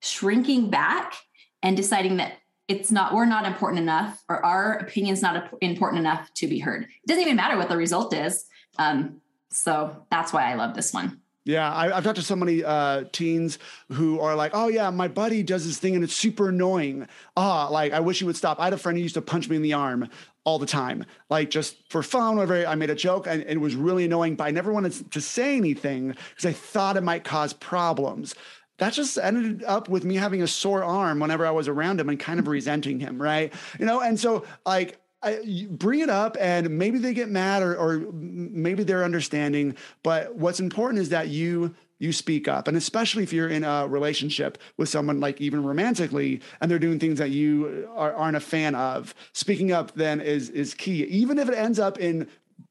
shrinking 0.00 0.70
back 0.70 1.14
and 1.62 1.76
deciding 1.76 2.18
that 2.18 2.34
it's 2.68 2.92
not 2.92 3.12
we're 3.12 3.24
not 3.24 3.44
important 3.44 3.80
enough 3.80 4.22
or 4.28 4.44
our 4.44 4.74
opinion's 4.74 5.22
not 5.22 5.52
important 5.60 5.98
enough 5.98 6.32
to 6.34 6.46
be 6.46 6.60
heard. 6.60 6.84
It 6.84 7.08
doesn't 7.08 7.22
even 7.22 7.36
matter 7.36 7.56
what 7.56 7.68
the 7.68 7.76
result 7.76 8.14
is. 8.14 8.44
Um, 8.78 9.20
so 9.50 10.04
that's 10.10 10.32
why 10.32 10.50
i 10.50 10.54
love 10.54 10.74
this 10.74 10.92
one 10.92 11.20
yeah, 11.46 11.72
I, 11.72 11.94
have 11.94 12.02
talked 12.02 12.16
to 12.16 12.22
so 12.22 12.34
many 12.34 12.64
uh, 12.64 13.04
teens 13.12 13.60
who 13.92 14.18
are 14.18 14.34
like, 14.34 14.50
"Oh 14.52 14.66
yeah, 14.66 14.90
my 14.90 15.06
buddy 15.06 15.44
does 15.44 15.64
this 15.64 15.78
thing 15.78 15.94
and 15.94 16.02
it's 16.02 16.14
super 16.14 16.48
annoying. 16.48 17.06
Ah, 17.36 17.68
like 17.68 17.92
I 17.92 18.00
wish 18.00 18.18
he 18.18 18.24
would 18.24 18.36
stop." 18.36 18.58
I 18.58 18.64
had 18.64 18.72
a 18.72 18.78
friend 18.78 18.98
who 18.98 19.02
used 19.02 19.14
to 19.14 19.22
punch 19.22 19.48
me 19.48 19.54
in 19.54 19.62
the 19.62 19.72
arm 19.72 20.08
all 20.42 20.58
the 20.58 20.66
time, 20.66 21.04
like 21.30 21.50
just 21.50 21.76
for 21.88 22.02
fun. 22.02 22.34
Whenever 22.34 22.66
I 22.66 22.74
made 22.74 22.90
a 22.90 22.96
joke, 22.96 23.28
and 23.28 23.44
it 23.46 23.60
was 23.60 23.76
really 23.76 24.04
annoying, 24.04 24.34
but 24.34 24.44
I 24.44 24.50
never 24.50 24.72
wanted 24.72 25.12
to 25.12 25.20
say 25.20 25.56
anything 25.56 26.08
because 26.08 26.46
I 26.46 26.52
thought 26.52 26.96
it 26.96 27.02
might 27.02 27.22
cause 27.22 27.52
problems 27.52 28.34
that 28.78 28.92
just 28.92 29.16
ended 29.16 29.64
up 29.64 29.88
with 29.88 30.04
me 30.04 30.16
having 30.16 30.42
a 30.42 30.46
sore 30.46 30.84
arm 30.84 31.20
whenever 31.20 31.46
I 31.46 31.50
was 31.50 31.68
around 31.68 32.00
him 32.00 32.08
and 32.08 32.20
kind 32.20 32.38
of 32.38 32.46
resenting 32.46 33.00
him, 33.00 33.20
right? 33.20 33.52
You 33.78 33.86
know, 33.86 34.00
and 34.00 34.20
so 34.20 34.44
like 34.66 34.98
I, 35.22 35.66
bring 35.70 36.00
it 36.00 36.10
up 36.10 36.36
and 36.38 36.78
maybe 36.78 36.98
they 36.98 37.14
get 37.14 37.28
mad 37.28 37.62
or, 37.62 37.76
or 37.76 37.98
maybe 38.12 38.84
they're 38.84 39.04
understanding. 39.04 39.76
But 40.02 40.36
what's 40.36 40.60
important 40.60 41.00
is 41.00 41.08
that 41.10 41.28
you 41.28 41.74
you 41.98 42.12
speak 42.12 42.46
up 42.46 42.68
and 42.68 42.76
especially 42.76 43.22
if 43.22 43.32
you're 43.32 43.48
in 43.48 43.64
a 43.64 43.86
relationship 43.88 44.58
with 44.76 44.86
someone 44.86 45.18
like 45.18 45.40
even 45.40 45.64
romantically 45.64 46.42
and 46.60 46.70
they're 46.70 46.78
doing 46.78 46.98
things 46.98 47.18
that 47.18 47.30
you 47.30 47.88
are, 47.96 48.12
aren't 48.14 48.36
a 48.36 48.40
fan 48.40 48.74
of 48.74 49.14
speaking 49.32 49.72
up 49.72 49.92
then 49.94 50.20
is 50.20 50.50
is 50.50 50.74
key 50.74 51.04
even 51.04 51.38
if 51.38 51.48
it 51.48 51.54
ends 51.54 51.78
up 51.78 51.98
in 51.98 52.28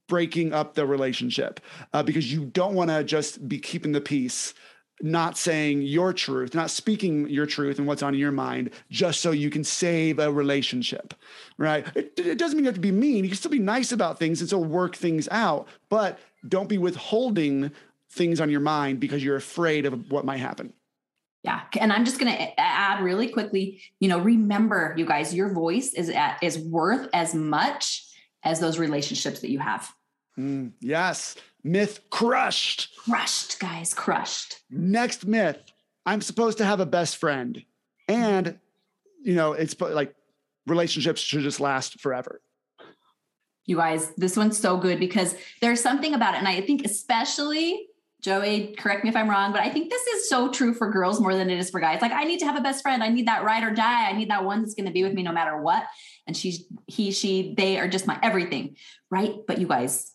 breaking 0.08 0.54
up 0.54 0.76
the 0.76 0.86
relationship 0.86 1.60
uh, 1.94 2.04
because 2.04 2.32
you 2.32 2.46
don't 2.46 2.76
want 2.76 2.92
to 2.92 3.04
just 3.04 3.50
be 3.50 3.58
keeping 3.58 3.94
the 3.94 4.02
peace 4.02 4.54
not 5.02 5.38
saying 5.38 5.82
your 5.82 6.14
truth, 6.14 6.56
not 6.56 6.70
speaking 6.70 7.28
your 7.30 7.46
truth 7.46 7.80
and 7.80 7.88
what's 7.88 8.02
on 8.02 8.14
your 8.14 8.32
mind, 8.32 8.70
just 8.90 9.22
so 9.22 9.32
you 9.32 9.50
can 9.50 9.64
save 9.64 10.20
a 10.20 10.32
relationship, 10.32 11.14
right? 11.58 11.86
It, 11.96 12.14
it, 12.18 12.38
doesn't 12.38 12.58
mean 12.58 12.64
you 12.64 12.70
have 12.70 12.76
to 12.76 12.82
be 12.82 12.92
mean. 12.92 13.24
You 13.24 13.30
can 13.30 13.38
still 13.38 13.52
be 13.52 13.60
nice 13.60 13.92
about 13.92 14.20
things 14.20 14.40
and 14.40 14.48
still 14.48 14.64
work 14.64 14.96
things 14.96 15.28
out, 15.32 15.68
but 15.90 16.18
don't 16.48 16.70
be 16.70 16.78
withholding 16.78 17.72
things 18.12 18.40
on 18.40 18.50
your 18.50 18.62
mind 18.62 19.00
because 19.00 19.24
you're 19.24 19.36
afraid 19.36 19.86
of 19.86 20.12
what 20.12 20.26
might 20.26 20.38
happen. 20.38 20.74
Yeah, 21.44 21.62
and 21.80 21.94
I'm 21.94 22.06
just 22.06 22.20
going 22.20 22.36
to 22.36 22.60
add 22.60 23.04
really 23.04 23.28
quickly. 23.28 23.82
You 24.00 24.10
know, 24.10 24.18
remember, 24.18 24.96
you 24.98 25.06
guys, 25.06 25.34
your 25.34 25.54
voice 25.54 25.94
is 25.94 26.10
at, 26.10 26.40
is 26.42 26.58
worth 26.58 27.08
as 27.14 27.36
much 27.36 28.04
as 28.44 28.60
those 28.60 28.80
relationships 28.80 29.42
that 29.42 29.52
you 29.52 29.60
have. 29.60 29.92
Mm, 30.40 30.74
yes. 30.82 31.36
Myth 31.64 32.02
crushed. 32.10 32.96
Crushed, 32.98 33.60
guys, 33.60 33.94
crushed. 33.94 34.62
Next 34.70 35.26
myth 35.26 35.72
I'm 36.06 36.22
supposed 36.22 36.60
to 36.60 36.66
have 36.66 36.80
a 36.80 36.86
best 36.86 37.18
friend. 37.18 37.64
And, 38.08 38.60
you 39.24 39.36
know, 39.36 39.54
it's 39.54 39.80
like 39.80 40.14
relationships 40.68 41.22
should 41.22 41.42
just 41.42 41.60
last 41.60 42.00
forever. 42.00 42.42
You 43.66 43.78
guys, 43.78 44.12
this 44.16 44.38
one's 44.38 44.60
so 44.60 44.78
good 44.78 45.00
because 45.00 45.36
there's 45.62 45.82
something 45.82 46.14
about 46.14 46.36
it. 46.36 46.38
And 46.38 46.48
I 46.48 46.62
think, 46.62 46.86
especially 46.86 47.88
Joey, 48.22 48.76
correct 48.78 49.04
me 49.04 49.10
if 49.10 49.16
I'm 49.16 49.30
wrong, 49.30 49.52
but 49.52 49.62
I 49.62 49.70
think 49.70 49.90
this 49.90 50.06
is 50.08 50.30
so 50.30 50.50
true 50.52 50.74
for 50.74 50.92
girls 50.92 51.20
more 51.20 51.34
than 51.34 51.50
it 51.50 51.58
is 51.58 51.72
for 51.72 51.80
guys. 51.80 52.02
Like, 52.02 52.12
I 52.12 52.24
need 52.24 52.40
to 52.40 52.46
have 52.46 52.58
a 52.58 52.62
best 52.62 52.84
friend. 52.84 53.04
I 53.04 53.10
need 53.10 53.28
that 53.28 53.44
ride 53.44 53.64
or 53.64 53.72
die. 53.72 54.08
I 54.08 54.14
need 54.14 54.30
that 54.30 54.44
one 54.44 54.62
that's 54.62 54.76
going 54.76 54.86
to 54.86 54.92
be 54.92 55.04
with 55.04 55.14
me 55.14 55.24
no 55.24 55.32
matter 55.32 55.60
what. 55.60 55.86
And 56.28 56.38
she's, 56.38 56.64
he, 56.86 57.12
she, 57.12 57.56
they 57.58 57.80
are 57.80 57.88
just 57.88 58.06
my 58.06 58.20
everything. 58.22 58.78
Right. 59.10 59.36
But 59.48 59.60
you 59.60 59.68
guys, 59.68 60.15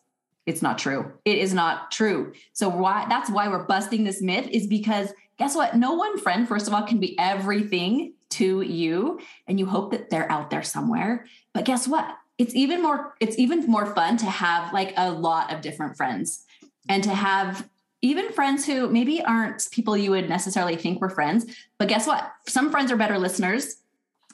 it's 0.50 0.62
not 0.62 0.78
true. 0.78 1.12
It 1.24 1.38
is 1.38 1.54
not 1.54 1.92
true. 1.92 2.32
So 2.52 2.68
why 2.68 3.06
that's 3.08 3.30
why 3.30 3.48
we're 3.48 3.64
busting 3.64 4.02
this 4.02 4.20
myth 4.20 4.48
is 4.50 4.66
because 4.66 5.12
guess 5.38 5.54
what? 5.54 5.76
No 5.76 5.94
one 5.94 6.18
friend, 6.18 6.46
first 6.46 6.66
of 6.66 6.74
all, 6.74 6.82
can 6.82 6.98
be 6.98 7.16
everything 7.18 8.14
to 8.30 8.60
you. 8.60 9.20
And 9.46 9.58
you 9.60 9.66
hope 9.66 9.92
that 9.92 10.10
they're 10.10 10.30
out 10.30 10.50
there 10.50 10.64
somewhere. 10.64 11.26
But 11.54 11.64
guess 11.64 11.86
what? 11.86 12.16
It's 12.36 12.54
even 12.54 12.82
more, 12.82 13.14
it's 13.20 13.38
even 13.38 13.64
more 13.66 13.86
fun 13.94 14.16
to 14.18 14.26
have 14.26 14.72
like 14.72 14.92
a 14.96 15.12
lot 15.12 15.52
of 15.52 15.60
different 15.60 15.96
friends 15.96 16.44
and 16.88 17.02
to 17.04 17.10
have 17.10 17.68
even 18.02 18.32
friends 18.32 18.66
who 18.66 18.88
maybe 18.88 19.22
aren't 19.22 19.68
people 19.70 19.96
you 19.96 20.10
would 20.10 20.28
necessarily 20.28 20.74
think 20.74 21.00
were 21.00 21.10
friends. 21.10 21.46
But 21.78 21.88
guess 21.88 22.06
what? 22.06 22.32
Some 22.48 22.70
friends 22.70 22.90
are 22.90 22.96
better 22.96 23.18
listeners 23.18 23.76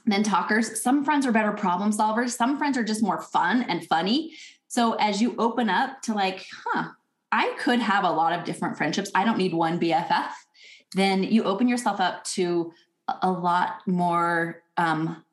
than 0.07 0.23
talkers. 0.23 0.81
Some 0.83 1.05
friends 1.05 1.27
are 1.27 1.33
better 1.33 1.53
problem 1.53 1.93
solvers. 1.93 2.31
Some 2.31 2.59
friends 2.59 2.79
are 2.79 2.85
just 2.85 3.03
more 3.03 3.21
fun 3.21 3.63
and 3.63 3.87
funny. 3.87 4.33
So 4.77 4.93
as 4.97 5.23
you 5.23 5.35
open 5.39 5.71
up 5.71 6.03
to 6.03 6.13
like, 6.13 6.45
huh, 6.67 6.91
I 7.33 7.57
could 7.59 7.79
have 7.79 8.05
a 8.05 8.11
lot 8.11 8.39
of 8.39 8.45
different 8.45 8.77
friendships. 8.77 9.11
I 9.15 9.25
don't 9.25 9.39
need 9.39 9.55
one 9.55 9.81
BFF. 9.81 10.29
Then 10.93 11.23
you 11.23 11.45
open 11.45 11.67
yourself 11.67 11.99
up 11.99 12.25
to 12.35 12.75
a 13.23 13.31
lot 13.31 13.81
more 13.87 14.63
um, 14.77 15.25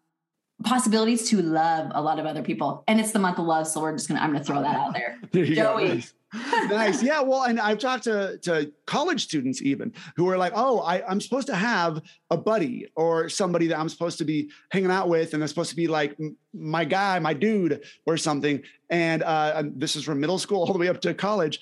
possibilities 0.64 1.28
to 1.32 1.42
love 1.42 1.92
a 1.94 2.02
lot 2.02 2.20
of 2.20 2.26
other 2.26 2.42
people. 2.42 2.86
And 2.88 3.02
it's 3.02 3.12
the 3.12 3.20
month 3.20 3.38
of 3.38 3.46
love, 3.46 3.68
so 3.68 3.82
we're 3.82 3.92
just 3.92 4.08
gonna 4.08 4.22
I'm 4.22 4.32
gonna 4.32 4.46
throw 4.46 4.62
that 4.62 4.78
out 4.78 4.94
there. 4.94 5.20
there 5.34 5.44
Joey, 5.44 6.06
nice. 6.70 7.04
Yeah. 7.04 7.22
Well, 7.22 7.44
and 7.44 7.60
I've 7.60 7.80
talked 7.80 8.06
to, 8.06 8.38
to 8.40 8.72
college 8.86 9.24
students 9.24 9.62
even 9.62 9.94
who 10.16 10.28
are 10.30 10.38
like, 10.38 10.54
oh, 10.56 10.80
I, 10.80 11.06
I'm 11.08 11.22
supposed 11.22 11.48
to 11.48 11.56
have 11.56 12.02
a 12.30 12.38
buddy 12.38 12.88
or 12.96 13.30
somebody 13.30 13.68
that 13.68 13.80
I'm 13.80 13.90
supposed 13.90 14.18
to 14.18 14.26
be 14.26 14.50
hanging 14.72 14.92
out 14.92 15.10
with, 15.10 15.34
and 15.34 15.42
they're 15.42 15.48
supposed 15.48 15.70
to 15.70 15.76
be 15.76 15.88
like 15.88 16.18
my 16.54 16.86
guy, 16.86 17.20
my 17.20 17.34
dude, 17.34 17.84
or 18.06 18.18
something. 18.18 18.62
And 18.90 19.24
uh, 19.24 19.64
this 19.76 19.96
is 19.96 20.04
from 20.04 20.20
middle 20.20 20.40
school 20.40 20.62
all 20.62 20.74
the 20.74 20.80
way 20.80 20.88
up 20.88 21.02
to 21.02 21.14
college. 21.14 21.60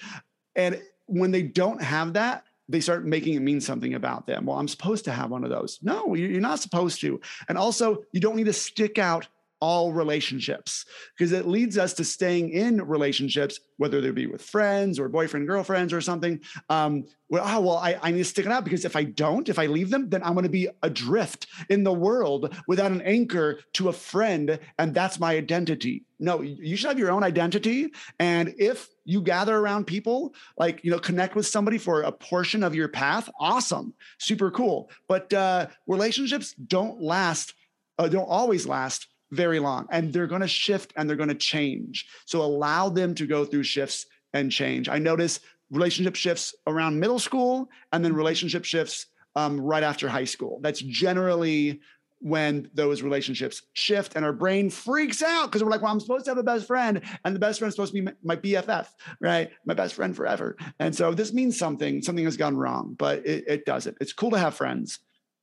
And 0.56 0.82
when 1.08 1.32
they 1.32 1.44
don't 1.44 1.82
have 1.82 2.14
that, 2.14 2.46
they 2.70 2.80
start 2.80 3.06
making 3.06 3.34
it 3.34 3.42
mean 3.42 3.60
something 3.60 3.96
about 3.96 4.28
them. 4.28 4.46
Well, 4.46 4.58
I'm 4.58 4.68
supposed 4.68 5.04
to 5.06 5.12
have 5.12 5.30
one 5.30 5.44
of 5.44 5.50
those. 5.50 5.80
No, 5.82 6.14
you're 6.16 6.40
not 6.40 6.60
supposed 6.60 7.02
to. 7.02 7.20
And 7.50 7.58
also, 7.58 8.04
you 8.14 8.22
don't 8.22 8.38
need 8.38 8.46
to 8.46 8.54
stick 8.54 8.98
out 8.98 9.28
all 9.62 9.94
relationships 9.94 10.86
because 11.18 11.32
it 11.32 11.48
leads 11.48 11.78
us 11.78 11.94
to 11.94 12.04
staying 12.04 12.50
in 12.50 12.82
relationships, 12.82 13.60
whether 13.78 14.02
they 14.02 14.12
be 14.12 14.26
with 14.26 14.42
friends 14.42 15.00
or 15.00 15.08
boyfriend, 15.08 15.48
girlfriends 15.48 15.94
or 15.94 16.02
something. 16.02 16.42
Um, 16.70 17.06
well, 17.30 17.44
oh, 17.46 17.62
well, 17.62 17.78
I, 17.78 17.98
I 18.02 18.12
need 18.12 18.18
to 18.18 18.26
stick 18.26 18.46
it 18.46 18.52
out 18.52 18.66
because 18.66 18.84
if 18.84 18.96
I 18.96 19.04
don't, 19.06 19.48
if 19.48 19.58
I 19.58 19.68
leave 19.68 19.90
them, 19.90 20.10
then 20.10 20.24
I'm 20.24 20.34
going 20.34 20.44
to 20.44 20.50
be 20.50 20.68
adrift 20.84 21.48
in 21.70 21.84
the 21.84 21.94
world 21.94 22.54
without 22.68 22.92
an 22.92 23.02
anchor 23.04 23.60
to 23.74 23.90
a 23.90 23.94
friend. 23.94 24.60
And 24.80 24.94
that's 24.94 25.20
my 25.20 25.38
identity. 25.38 26.04
No, 26.20 26.42
you 26.42 26.76
should 26.76 26.90
have 26.90 27.00
your 27.00 27.12
own 27.12 27.24
identity. 27.24 27.92
And 28.20 28.54
if 28.58 28.90
you 29.06 29.22
gather 29.22 29.56
around 29.56 29.86
people, 29.86 30.34
like, 30.58 30.84
you 30.84 30.92
know, 30.92 31.00
connect 31.00 31.36
with 31.36 31.48
somebody 31.48 31.78
for 31.78 32.02
a 32.02 32.12
portion 32.12 32.64
of 32.64 32.76
your 32.76 32.88
path, 32.88 33.30
awesome, 33.40 33.94
super 34.18 34.52
cool. 34.52 34.90
But 35.08 35.32
uh, 35.34 35.68
relationships 35.88 36.54
don't 36.54 37.02
last, 37.02 37.54
uh, 37.98 38.08
don't 38.08 38.28
always 38.28 38.68
last 38.68 39.08
very 39.32 39.60
long 39.60 39.88
and 39.92 40.12
they're 40.12 40.28
going 40.28 40.42
to 40.42 40.48
shift 40.48 40.94
and 40.96 41.10
they're 41.10 41.18
going 41.18 41.30
to 41.30 41.36
change. 41.36 42.08
So 42.26 42.42
allow 42.42 42.90
them 42.90 43.16
to 43.16 43.26
go 43.26 43.46
through 43.46 43.64
shifts 43.64 44.06
and 44.34 44.52
change. 44.52 44.90
I 44.90 45.00
notice 45.00 45.40
relationship 45.72 46.16
shifts 46.16 46.54
around 46.68 47.00
middle 47.00 47.20
school 47.20 47.70
and 47.92 48.04
then 48.04 48.14
relationship 48.14 48.66
shifts 48.66 49.08
um, 49.36 49.60
right 49.60 49.84
after 49.84 50.10
high 50.10 50.26
school. 50.26 50.60
That's 50.62 50.82
generally 50.82 51.80
when 52.20 52.70
those 52.76 53.02
relationships 53.02 53.64
shift 53.74 54.16
and 54.16 54.24
our 54.24 54.34
brain 54.34 54.70
freaks 54.70 55.24
out 55.24 55.48
because 55.48 55.64
we're 55.64 55.72
like, 55.72 55.82
well, 55.82 55.92
I'm 55.92 56.00
supposed 56.00 56.26
to 56.26 56.32
have 56.32 56.38
a 56.38 56.44
best 56.44 56.68
friend 56.68 57.02
and 57.26 57.36
the 57.36 57.40
best 57.40 57.58
friend 57.58 57.70
is 57.70 57.76
supposed 57.76 57.96
to 57.96 58.02
be 58.02 58.12
my 58.24 58.36
BFF, 58.36 58.88
right? 59.20 59.50
My 59.66 59.74
best 59.74 59.96
friend 59.96 60.16
forever. 60.16 60.56
And 60.80 60.96
so 60.96 61.14
this 61.14 61.34
means 61.34 61.58
something, 61.58 62.02
something 62.02 62.26
has 62.26 62.38
gone 62.38 62.56
wrong, 62.56 62.96
but 63.00 63.26
it, 63.26 63.46
it 63.48 63.66
doesn't. 63.66 63.98
It's 64.00 64.14
cool 64.14 64.30
to 64.32 64.38
have 64.38 64.54
friends, 64.54 65.00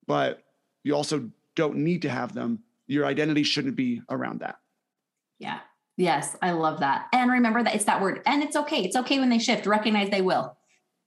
but 0.07 0.45
you 0.85 0.95
also 0.95 1.29
don't 1.57 1.79
need 1.79 2.03
to 2.03 2.09
have 2.09 2.33
them 2.33 2.61
your 2.89 3.07
identity 3.07 3.45
shouldn't 3.45 3.77
be 3.77 4.03
around 4.11 4.41
that. 4.41 4.57
Yeah. 5.39 5.61
Yes, 5.97 6.37
I 6.43 6.53
love 6.53 6.81
that. 6.81 7.07
And 7.13 7.31
remember 7.31 7.63
that 7.63 7.75
it's 7.75 7.85
that 7.85 8.01
word. 8.01 8.23
And 8.27 8.43
it's 8.43 8.57
okay. 8.57 8.83
It's 8.85 8.97
okay 8.97 9.19
when 9.21 9.29
they 9.29 9.39
shift. 9.39 9.67
Recognize 9.67 10.11
they 10.11 10.23
will. 10.23 10.57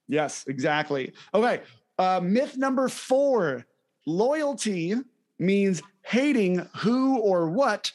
Yes, 0.07 0.45
exactly. 0.47 1.13
Okay. 1.33 1.61
Uh, 1.97 2.19
myth 2.21 2.57
number 2.57 2.87
four 2.89 3.65
loyalty 4.05 4.95
means 5.39 5.81
hating 6.03 6.67
who 6.77 7.19
or 7.19 7.49
what 7.49 7.91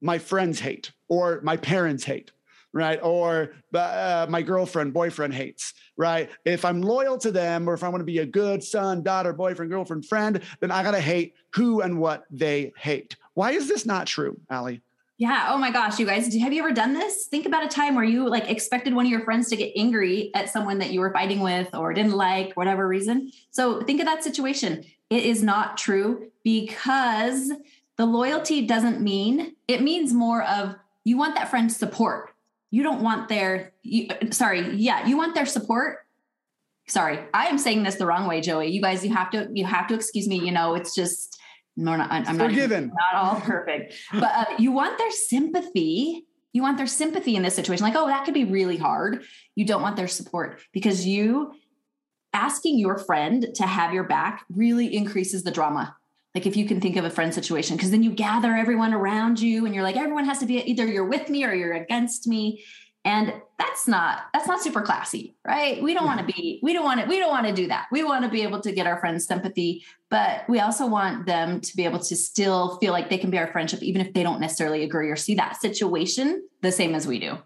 my 0.00 0.18
friends 0.18 0.60
hate 0.60 0.92
or 1.08 1.40
my 1.42 1.56
parents 1.56 2.04
hate 2.04 2.32
right? 2.76 3.00
Or 3.02 3.54
uh, 3.74 4.26
my 4.28 4.42
girlfriend, 4.42 4.92
boyfriend 4.92 5.32
hates, 5.32 5.72
right? 5.96 6.28
If 6.44 6.64
I'm 6.64 6.82
loyal 6.82 7.16
to 7.18 7.32
them 7.32 7.68
or 7.68 7.74
if 7.74 7.82
I 7.82 7.88
want 7.88 8.02
to 8.02 8.04
be 8.04 8.18
a 8.18 8.26
good 8.26 8.62
son, 8.62 9.02
daughter, 9.02 9.32
boyfriend, 9.32 9.70
girlfriend, 9.70 10.04
friend, 10.04 10.42
then 10.60 10.70
I 10.70 10.82
got 10.82 10.90
to 10.90 11.00
hate 11.00 11.34
who 11.54 11.80
and 11.80 11.98
what 11.98 12.24
they 12.30 12.72
hate. 12.76 13.16
Why 13.32 13.52
is 13.52 13.66
this 13.66 13.86
not 13.86 14.06
true, 14.06 14.38
Ali? 14.50 14.82
Yeah. 15.16 15.48
Oh 15.48 15.56
my 15.56 15.70
gosh, 15.70 15.98
you 15.98 16.04
guys, 16.04 16.34
have 16.34 16.52
you 16.52 16.62
ever 16.62 16.72
done 16.72 16.92
this? 16.92 17.24
Think 17.28 17.46
about 17.46 17.64
a 17.64 17.68
time 17.68 17.94
where 17.94 18.04
you 18.04 18.28
like 18.28 18.50
expected 18.50 18.94
one 18.94 19.06
of 19.06 19.10
your 19.10 19.24
friends 19.24 19.48
to 19.48 19.56
get 19.56 19.72
angry 19.74 20.30
at 20.34 20.50
someone 20.50 20.78
that 20.80 20.90
you 20.90 21.00
were 21.00 21.10
fighting 21.10 21.40
with 21.40 21.74
or 21.74 21.94
didn't 21.94 22.12
like, 22.12 22.54
whatever 22.58 22.86
reason. 22.86 23.32
So 23.50 23.80
think 23.80 24.00
of 24.00 24.06
that 24.06 24.22
situation. 24.22 24.84
It 25.08 25.24
is 25.24 25.42
not 25.42 25.78
true 25.78 26.30
because 26.44 27.50
the 27.96 28.04
loyalty 28.04 28.66
doesn't 28.66 29.00
mean, 29.00 29.56
it 29.66 29.80
means 29.80 30.12
more 30.12 30.42
of 30.42 30.74
you 31.04 31.16
want 31.16 31.36
that 31.36 31.48
friend's 31.48 31.74
support 31.74 32.35
you 32.70 32.82
don't 32.82 33.02
want 33.02 33.28
their 33.28 33.72
you, 33.82 34.08
sorry 34.30 34.74
yeah 34.76 35.06
you 35.06 35.16
want 35.16 35.34
their 35.34 35.46
support? 35.46 35.98
Sorry 36.88 37.18
i 37.34 37.46
am 37.46 37.58
saying 37.58 37.82
this 37.82 37.96
the 37.96 38.06
wrong 38.06 38.26
way 38.28 38.40
joey. 38.40 38.68
You 38.68 38.80
guys 38.80 39.04
you 39.04 39.12
have 39.12 39.30
to 39.30 39.48
you 39.52 39.64
have 39.64 39.88
to 39.88 39.94
excuse 39.94 40.28
me 40.28 40.36
you 40.36 40.52
know 40.52 40.74
it's 40.74 40.94
just 40.94 41.38
no, 41.76 41.94
not, 41.94 42.10
i'm 42.10 42.36
not 42.36 42.50
forgiven 42.50 42.88
not 42.88 43.14
all 43.14 43.40
perfect. 43.40 43.94
But 44.12 44.32
uh, 44.34 44.44
you 44.58 44.72
want 44.72 44.96
their 44.98 45.10
sympathy. 45.10 46.24
You 46.52 46.62
want 46.62 46.78
their 46.78 46.86
sympathy 46.86 47.36
in 47.36 47.42
this 47.42 47.54
situation. 47.54 47.84
Like 47.84 47.96
oh 47.96 48.06
that 48.06 48.24
could 48.24 48.34
be 48.34 48.44
really 48.44 48.76
hard. 48.76 49.22
You 49.56 49.64
don't 49.64 49.82
want 49.82 49.96
their 49.96 50.08
support 50.08 50.60
because 50.72 51.06
you 51.06 51.52
asking 52.32 52.78
your 52.78 52.98
friend 52.98 53.46
to 53.54 53.66
have 53.66 53.92
your 53.92 54.04
back 54.04 54.44
really 54.50 54.94
increases 54.94 55.42
the 55.42 55.50
drama 55.50 55.96
like 56.36 56.44
if 56.44 56.54
you 56.54 56.66
can 56.66 56.82
think 56.82 56.96
of 56.96 57.04
a 57.06 57.08
friend 57.08 57.32
situation 57.32 57.76
because 57.76 57.90
then 57.90 58.02
you 58.02 58.10
gather 58.10 58.52
everyone 58.52 58.92
around 58.92 59.40
you 59.40 59.64
and 59.64 59.74
you're 59.74 59.82
like 59.82 59.96
everyone 59.96 60.26
has 60.26 60.38
to 60.38 60.44
be 60.44 60.58
either 60.70 60.86
you're 60.86 61.06
with 61.06 61.30
me 61.30 61.44
or 61.44 61.54
you're 61.54 61.72
against 61.72 62.26
me. 62.26 62.62
And 63.06 63.32
that's 63.58 63.88
not 63.88 64.24
that's 64.34 64.46
not 64.46 64.60
super 64.60 64.82
classy 64.82 65.34
right? 65.46 65.82
We 65.82 65.94
don't 65.94 66.04
want 66.04 66.20
to 66.20 66.26
be 66.26 66.60
we 66.62 66.74
don't 66.74 66.84
want 66.84 67.00
to 67.00 67.06
we 67.06 67.18
don't 67.18 67.30
want 67.30 67.46
to 67.46 67.54
do 67.54 67.68
that. 67.68 67.86
We 67.90 68.04
want 68.04 68.24
to 68.24 68.30
be 68.30 68.42
able 68.42 68.60
to 68.60 68.72
get 68.72 68.86
our 68.86 69.00
friends 69.00 69.26
sympathy 69.26 69.82
but 70.10 70.46
we 70.46 70.60
also 70.60 70.86
want 70.86 71.24
them 71.24 71.62
to 71.62 71.74
be 71.74 71.86
able 71.86 72.00
to 72.00 72.14
still 72.14 72.76
feel 72.80 72.92
like 72.92 73.08
they 73.08 73.16
can 73.16 73.30
be 73.30 73.38
our 73.38 73.50
friendship 73.50 73.82
even 73.82 74.02
if 74.02 74.12
they 74.12 74.22
don't 74.22 74.38
necessarily 74.38 74.84
agree 74.84 75.08
or 75.08 75.16
see 75.16 75.36
that 75.36 75.58
situation 75.58 76.46
the 76.60 76.70
same 76.70 76.94
as 76.94 77.06
we 77.06 77.18
do. 77.18 77.38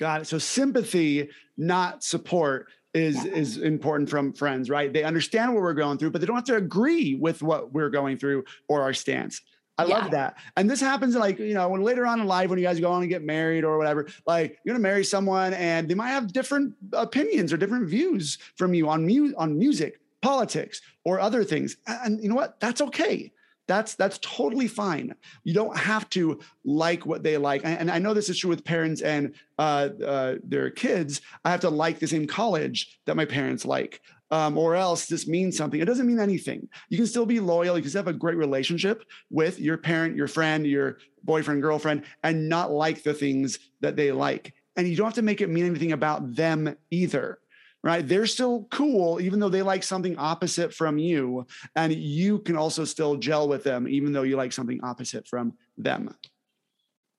Got 0.00 0.22
it. 0.22 0.24
So 0.26 0.38
sympathy 0.38 1.28
not 1.56 2.02
support 2.02 2.66
is 2.94 3.16
yeah. 3.24 3.32
is 3.32 3.58
important 3.58 4.10
from 4.10 4.32
friends, 4.32 4.68
right? 4.68 4.92
They 4.92 5.04
understand 5.04 5.54
what 5.54 5.62
we're 5.62 5.74
going 5.74 5.98
through, 5.98 6.10
but 6.10 6.20
they 6.20 6.26
don't 6.26 6.36
have 6.36 6.44
to 6.44 6.56
agree 6.56 7.14
with 7.14 7.42
what 7.42 7.72
we're 7.72 7.90
going 7.90 8.18
through 8.18 8.44
or 8.68 8.82
our 8.82 8.92
stance. 8.92 9.40
I 9.78 9.86
yeah. 9.86 9.98
love 9.98 10.10
that. 10.10 10.36
And 10.56 10.68
this 10.68 10.80
happens 10.80 11.16
like, 11.16 11.38
you 11.38 11.54
know, 11.54 11.68
when 11.68 11.82
later 11.82 12.06
on 12.06 12.20
in 12.20 12.26
life, 12.26 12.50
when 12.50 12.58
you 12.58 12.64
guys 12.64 12.78
go 12.78 12.92
on 12.92 13.02
and 13.02 13.08
get 13.08 13.22
married 13.22 13.64
or 13.64 13.78
whatever, 13.78 14.06
like 14.26 14.58
you're 14.64 14.74
gonna 14.74 14.82
marry 14.82 15.04
someone 15.04 15.54
and 15.54 15.88
they 15.88 15.94
might 15.94 16.08
have 16.08 16.32
different 16.32 16.74
opinions 16.92 17.52
or 17.52 17.56
different 17.56 17.88
views 17.88 18.38
from 18.56 18.74
you 18.74 18.88
on 18.88 19.06
mu- 19.06 19.34
on 19.38 19.58
music, 19.58 20.00
politics, 20.20 20.82
or 21.04 21.20
other 21.20 21.42
things. 21.44 21.76
And 21.86 22.22
you 22.22 22.28
know 22.28 22.34
what? 22.34 22.60
That's 22.60 22.82
okay. 22.82 23.32
That's 23.68 23.94
that's 23.94 24.18
totally 24.18 24.68
fine. 24.68 25.14
You 25.44 25.54
don't 25.54 25.76
have 25.76 26.08
to 26.10 26.40
like 26.64 27.06
what 27.06 27.22
they 27.22 27.36
like. 27.36 27.62
And, 27.64 27.90
I 27.90 27.98
know 27.98 28.14
this 28.14 28.28
is 28.28 28.38
true 28.38 28.50
with 28.50 28.64
parents 28.64 29.02
and 29.02 29.34
uh, 29.58 29.88
uh, 30.04 30.34
their 30.42 30.70
kids. 30.70 31.20
I 31.44 31.50
have 31.50 31.60
to 31.60 31.70
like 31.70 31.98
the 31.98 32.08
same 32.08 32.26
college 32.26 32.98
that 33.06 33.16
my 33.16 33.24
parents 33.24 33.64
like. 33.64 34.00
Um, 34.30 34.56
or 34.56 34.74
else 34.74 35.06
this 35.06 35.28
means 35.28 35.58
something. 35.58 35.78
It 35.78 35.84
doesn't 35.84 36.06
mean 36.06 36.18
anything. 36.18 36.66
You 36.88 36.96
can 36.96 37.06
still 37.06 37.26
be 37.26 37.38
loyal. 37.38 37.76
You 37.76 37.82
can 37.82 37.90
still 37.90 37.98
have 37.98 38.14
a 38.14 38.18
great 38.18 38.38
relationship 38.38 39.04
with 39.30 39.60
your 39.60 39.76
parent, 39.76 40.16
your 40.16 40.26
friend, 40.26 40.66
your 40.66 40.96
boyfriend, 41.22 41.60
girlfriend, 41.60 42.04
and 42.24 42.48
not 42.48 42.70
like 42.70 43.02
the 43.02 43.12
things 43.12 43.58
that 43.80 43.94
they 43.94 44.10
like. 44.10 44.54
And 44.74 44.88
you 44.88 44.96
don't 44.96 45.04
have 45.04 45.14
to 45.14 45.22
make 45.22 45.42
it 45.42 45.50
mean 45.50 45.66
anything 45.66 45.92
about 45.92 46.34
them 46.34 46.74
either 46.90 47.40
right? 47.82 48.06
They're 48.06 48.26
still 48.26 48.66
cool, 48.70 49.20
even 49.20 49.40
though 49.40 49.48
they 49.48 49.62
like 49.62 49.82
something 49.82 50.16
opposite 50.16 50.72
from 50.72 50.98
you. 50.98 51.46
And 51.74 51.92
you 51.92 52.38
can 52.38 52.56
also 52.56 52.84
still 52.84 53.16
gel 53.16 53.48
with 53.48 53.64
them, 53.64 53.88
even 53.88 54.12
though 54.12 54.22
you 54.22 54.36
like 54.36 54.52
something 54.52 54.80
opposite 54.82 55.26
from 55.26 55.54
them. 55.76 56.14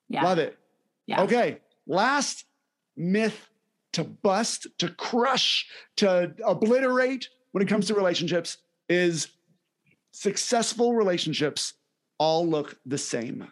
Yeah. 0.09 0.23
Love 0.23 0.39
it. 0.39 0.57
Yeah. 1.05 1.23
Okay. 1.23 1.59
Last 1.85 2.45
myth 2.95 3.49
to 3.93 4.03
bust, 4.03 4.67
to 4.79 4.89
crush, 4.89 5.67
to 5.97 6.33
obliterate 6.45 7.27
when 7.51 7.61
it 7.61 7.67
comes 7.67 7.87
to 7.87 7.93
relationships 7.93 8.57
is 8.89 9.27
successful 10.11 10.93
relationships 10.93 11.73
all 12.17 12.47
look 12.47 12.77
the 12.85 12.97
same. 12.97 13.47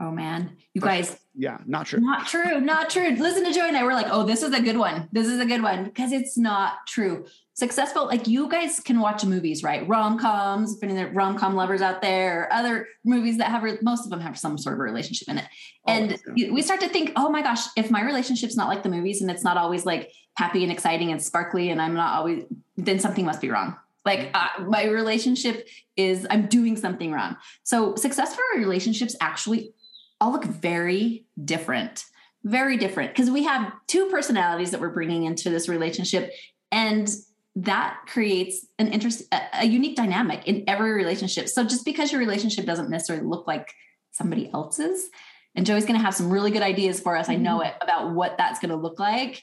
Oh 0.00 0.10
man, 0.10 0.56
you 0.74 0.80
guys. 0.80 1.18
Yeah, 1.34 1.58
not 1.64 1.86
true. 1.86 2.00
Not 2.00 2.26
true. 2.26 2.60
Not 2.60 2.90
true. 2.90 3.10
Listen 3.10 3.44
to 3.44 3.52
Joey 3.52 3.68
and 3.68 3.76
I. 3.76 3.84
We're 3.84 3.94
like, 3.94 4.08
oh, 4.10 4.24
this 4.24 4.42
is 4.42 4.52
a 4.52 4.60
good 4.60 4.76
one. 4.76 5.08
This 5.12 5.26
is 5.28 5.38
a 5.38 5.46
good 5.46 5.62
one 5.62 5.84
because 5.84 6.12
it's 6.12 6.36
not 6.36 6.86
true. 6.86 7.24
Successful, 7.54 8.06
like 8.06 8.26
you 8.26 8.48
guys 8.48 8.80
can 8.80 8.98
watch 8.98 9.24
movies, 9.24 9.62
right? 9.62 9.86
Rom 9.86 10.18
coms, 10.18 10.74
if 10.74 10.82
any 10.82 10.98
of 10.98 11.08
the 11.08 11.14
rom 11.14 11.38
com 11.38 11.54
lovers 11.54 11.82
out 11.82 12.02
there, 12.02 12.42
or 12.42 12.52
other 12.52 12.88
movies 13.04 13.38
that 13.38 13.50
have 13.50 13.62
most 13.82 14.04
of 14.04 14.10
them 14.10 14.20
have 14.20 14.38
some 14.38 14.58
sort 14.58 14.74
of 14.74 14.80
relationship 14.80 15.28
in 15.28 15.38
it. 15.38 15.44
And 15.86 16.18
yeah. 16.34 16.50
we 16.50 16.62
start 16.62 16.80
to 16.80 16.88
think, 16.88 17.12
oh 17.16 17.28
my 17.30 17.42
gosh, 17.42 17.60
if 17.76 17.90
my 17.90 18.02
relationship's 18.02 18.56
not 18.56 18.68
like 18.68 18.82
the 18.82 18.88
movies 18.88 19.20
and 19.20 19.30
it's 19.30 19.44
not 19.44 19.56
always 19.56 19.84
like 19.86 20.10
happy 20.36 20.62
and 20.62 20.72
exciting 20.72 21.12
and 21.12 21.22
sparkly, 21.22 21.70
and 21.70 21.80
I'm 21.80 21.94
not 21.94 22.16
always, 22.16 22.44
then 22.76 22.98
something 22.98 23.24
must 23.24 23.40
be 23.40 23.50
wrong. 23.50 23.76
Like 24.04 24.30
uh, 24.34 24.64
my 24.64 24.86
relationship 24.86 25.68
is, 25.96 26.26
I'm 26.30 26.46
doing 26.46 26.76
something 26.76 27.12
wrong. 27.12 27.36
So 27.62 27.94
successful 27.94 28.42
relationships 28.56 29.14
actually 29.20 29.74
all 30.22 30.30
look 30.30 30.44
very 30.44 31.26
different, 31.44 32.04
very 32.44 32.76
different 32.76 33.10
because 33.10 33.28
we 33.28 33.42
have 33.42 33.72
two 33.88 34.08
personalities 34.08 34.70
that 34.70 34.80
we're 34.80 34.88
bringing 34.88 35.24
into 35.24 35.50
this 35.50 35.68
relationship. 35.68 36.30
And 36.70 37.10
that 37.56 37.98
creates 38.06 38.64
an 38.78 38.88
interest, 38.88 39.24
a, 39.52 39.66
unique 39.66 39.96
dynamic 39.96 40.46
in 40.46 40.64
every 40.68 40.92
relationship. 40.92 41.48
So 41.48 41.64
just 41.64 41.84
because 41.84 42.12
your 42.12 42.20
relationship 42.20 42.64
doesn't 42.64 42.88
necessarily 42.88 43.26
look 43.26 43.46
like 43.48 43.68
somebody 44.12 44.48
else's, 44.54 45.10
and 45.54 45.66
Joey's 45.66 45.84
going 45.84 45.98
to 45.98 46.04
have 46.04 46.14
some 46.14 46.30
really 46.30 46.50
good 46.50 46.62
ideas 46.62 47.00
for 47.00 47.16
us. 47.16 47.28
I 47.28 47.34
know 47.34 47.58
mm-hmm. 47.58 47.68
it 47.68 47.74
about 47.82 48.12
what 48.12 48.38
that's 48.38 48.60
going 48.60 48.70
to 48.70 48.76
look 48.76 48.98
like. 49.00 49.42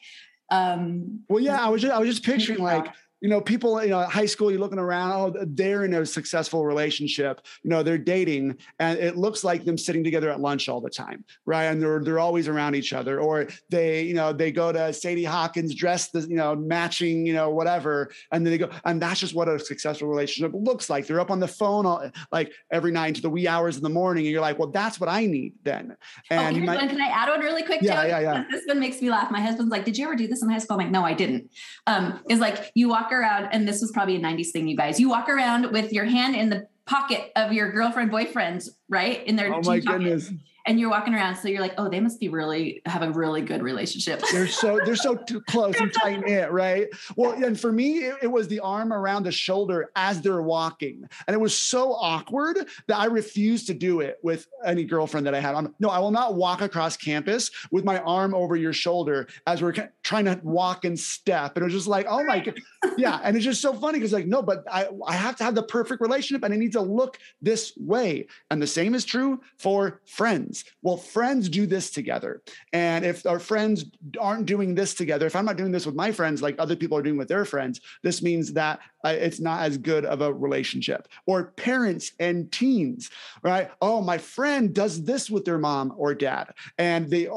Um, 0.50 1.20
well, 1.28 1.44
yeah, 1.44 1.64
I 1.64 1.70
was 1.70 1.82
just, 1.82 1.94
I 1.94 2.00
was 2.00 2.10
just 2.10 2.24
picturing 2.24 2.60
like 2.60 2.88
you 3.22 3.30
know, 3.30 3.42
people, 3.42 3.82
you 3.84 3.90
know, 3.90 4.02
high 4.04 4.26
school, 4.26 4.50
you're 4.50 4.60
looking 4.60 4.80
around, 4.80 5.12
oh, 5.12 5.46
they're 5.48 5.84
in 5.84 5.94
a 5.94 6.06
successful 6.06 6.66
relationship, 6.66 7.42
you 7.64 7.70
know, 7.70 7.84
they're 7.84 7.98
dating, 7.98 8.58
and 8.80 8.98
it 9.00 9.18
looks 9.18 9.44
like 9.44 9.66
them 9.66 9.78
sitting 9.78 10.04
together 10.04 10.30
at 10.30 10.40
lunch 10.40 10.70
all 10.70 10.80
the 10.80 10.90
time, 10.90 11.26
right? 11.46 11.66
And 11.66 11.82
they're 11.82 12.02
they're 12.04 12.20
always 12.20 12.48
around 12.48 12.76
each 12.76 12.94
other, 12.94 13.20
or 13.20 13.48
they, 13.70 14.04
you 14.04 14.14
know, 14.14 14.32
they 14.32 14.52
go 14.52 14.72
to 14.72 14.94
Sadie 14.94 15.24
Hawkins 15.24 15.76
dressed, 15.76 16.14
you 16.14 16.36
know, 16.36 16.56
matching, 16.56 17.26
you 17.26 17.34
know, 17.34 17.50
whatever, 17.50 18.12
and 18.32 18.46
then 18.46 18.52
they 18.52 18.58
go, 18.58 18.70
and 18.86 19.02
that's 19.02 19.20
just 19.20 19.36
what 19.36 19.48
a 19.48 19.60
successful 19.60 20.08
relationship 20.08 20.52
looks 20.54 20.90
like. 20.90 21.06
They're 21.06 21.20
up 21.20 21.32
on 21.32 21.40
the 21.40 21.48
phone 21.48 21.86
all, 21.86 22.10
like 22.32 22.54
every 22.72 22.92
night 22.92 23.16
to 23.16 23.22
the 23.22 23.30
wee 23.30 23.48
hours 23.48 23.76
in 23.76 23.84
the 23.84 23.90
morning, 23.90 24.26
and 24.26 24.32
you're 24.32 24.42
like, 24.42 24.60
well, 24.60 24.72
that's 24.72 25.00
what 25.00 25.10
I 25.10 25.26
need 25.26 25.54
then. 25.64 25.96
Oh, 26.32 26.36
and 26.36 26.56
oh, 26.56 26.60
might, 26.62 26.78
one. 26.78 26.90
Can 26.90 27.02
I 27.02 27.08
add 27.08 27.30
one 27.30 27.42
really 27.42 27.64
quick? 27.64 27.82
Yeah, 27.82 28.06
yeah, 28.06 28.20
yeah. 28.20 28.44
This 28.50 28.66
one 28.66 28.80
makes 28.80 29.02
me 29.02 29.10
laugh. 29.10 29.30
My 29.30 29.42
husband's 29.42 29.72
like, 29.72 29.84
"Did 29.84 29.98
you 29.98 30.06
ever 30.06 30.16
do 30.16 30.28
this 30.28 30.42
in 30.42 30.50
high 30.50 30.58
school?" 30.60 30.80
I'm 30.80 30.86
like, 30.86 30.92
"No, 30.92 31.04
I 31.04 31.14
didn't." 31.14 31.52
Um, 31.86 32.22
is 32.30 32.40
like 32.40 32.72
you 32.76 32.90
walk 32.90 33.09
walk 33.10 33.20
around, 33.20 33.50
and 33.52 33.68
this 33.68 33.82
was 33.82 33.92
probably 33.92 34.16
a 34.16 34.20
90s 34.20 34.52
thing, 34.52 34.68
you 34.68 34.78
guys. 34.78 35.00
You 35.00 35.10
walk 35.10 35.30
around 35.30 35.72
with 35.72 35.92
your 35.92 36.06
hand 36.06 36.36
in 36.36 36.50
the 36.50 36.68
pocket 36.86 37.32
of 37.36 37.54
your 37.54 37.72
girlfriend, 37.72 38.12
boyfriend, 38.12 38.68
right? 38.88 39.26
In 39.26 39.36
their 39.36 39.54
oh 39.54 39.62
my 39.62 39.80
goodness 39.80 40.32
and 40.70 40.80
you're 40.80 40.90
walking 40.90 41.16
around 41.16 41.36
so 41.36 41.48
you're 41.48 41.62
like 41.62 41.74
oh 41.80 41.90
they 41.90 42.00
must 42.00 42.20
be 42.20 42.30
really 42.30 42.82
have 42.86 43.02
a 43.02 43.10
really 43.12 43.42
good 43.42 43.64
relationship. 43.64 44.22
They're 44.32 44.48
so 44.48 44.80
they're 44.86 44.96
so 44.96 45.16
close 45.50 45.76
and 45.80 45.92
tight 45.92 46.22
knit 46.22 46.52
right? 46.52 46.88
Well 47.16 47.32
and 47.32 47.60
for 47.60 47.72
me 47.72 48.06
it, 48.06 48.16
it, 48.22 48.28
was 48.30 48.48
the 48.48 48.60
arm 48.60 48.94
around 48.94 49.24
the 49.24 49.32
shoulder 49.32 49.90
as 49.96 50.22
they're 50.22 50.44
walking 50.44 51.04
and 51.28 51.34
it 51.34 51.40
was 51.40 51.58
so 51.58 51.94
awkward 51.94 52.68
that 52.88 53.00
i 53.00 53.06
refused 53.06 53.66
to 53.66 53.74
do 53.74 54.02
it 54.02 54.20
with 54.22 54.48
any 54.64 54.84
girlfriend 54.84 55.26
that 55.26 55.34
i 55.34 55.40
had. 55.40 55.56
On 55.56 55.74
no 55.80 55.90
i 55.90 55.98
will 55.98 56.12
not 56.12 56.36
walk 56.36 56.62
across 56.62 56.96
campus 56.96 57.50
with 57.72 57.84
my 57.84 57.98
arm 58.02 58.36
over 58.36 58.56
your 58.56 58.72
shoulder 58.72 59.28
as 59.48 59.64
we're 59.64 59.74
trying 60.04 60.26
to 60.26 60.40
walk 60.44 60.86
and 60.86 60.98
step 61.00 61.56
and 61.56 61.64
it 61.64 61.66
was 61.66 61.74
just 61.74 61.88
like 61.88 62.06
oh 62.08 62.24
my 62.24 62.40
god 62.40 62.60
yeah 62.98 63.20
and 63.24 63.36
it's 63.36 63.46
just 63.46 63.62
so 63.62 63.74
funny 63.74 63.98
because 63.98 64.14
like 64.14 64.28
no 64.28 64.44
but 64.44 64.64
i 64.72 64.88
i 65.08 65.14
have 65.14 65.36
to 65.36 65.44
have 65.44 65.56
the 65.56 65.64
perfect 65.64 66.02
relationship 66.02 66.44
and 66.44 66.54
it 66.54 66.58
needs 66.58 66.76
to 66.76 66.82
look 66.82 67.18
this 67.42 67.74
way 67.78 68.28
and 68.52 68.62
the 68.62 68.68
same 68.68 68.94
is 68.94 69.04
true 69.04 69.42
for 69.58 70.02
friends 70.06 70.59
friends. 70.60 70.76
Well, 70.82 70.98
friends 70.98 71.50
do 71.50 71.66
this 71.66 71.92
together. 71.92 72.42
And 72.74 73.06
if 73.06 73.26
our 73.26 73.40
friends 73.40 73.86
aren't 74.20 74.46
doing 74.46 74.76
this 74.76 74.94
together, 74.94 75.26
if 75.26 75.36
I'm 75.36 75.46
not 75.46 75.58
doing 75.58 75.72
this 75.72 75.86
with 75.86 75.96
my 75.96 76.12
friends 76.12 76.42
like 76.42 76.56
other 76.58 76.76
people 76.76 76.98
are 76.98 77.02
doing 77.02 77.18
with 77.18 77.28
their 77.28 77.46
friends, 77.46 77.82
this 78.04 78.22
means 78.22 78.54
that 78.54 78.80
uh, 79.04 79.10
it's 79.10 79.40
not 79.40 79.62
as 79.62 79.78
good 79.78 80.06
of 80.06 80.22
a 80.22 80.34
relationship. 80.34 81.08
Or 81.26 81.52
parents 81.56 82.14
and 82.20 82.52
teens, 82.52 83.10
right? 83.44 83.70
Oh, 83.82 84.02
my 84.02 84.18
friend 84.18 84.74
does 84.74 85.04
this 85.04 85.30
with 85.30 85.46
their 85.46 85.58
mom 85.58 85.94
or 85.98 86.14
dad, 86.14 86.54
and 86.78 87.10
they 87.10 87.28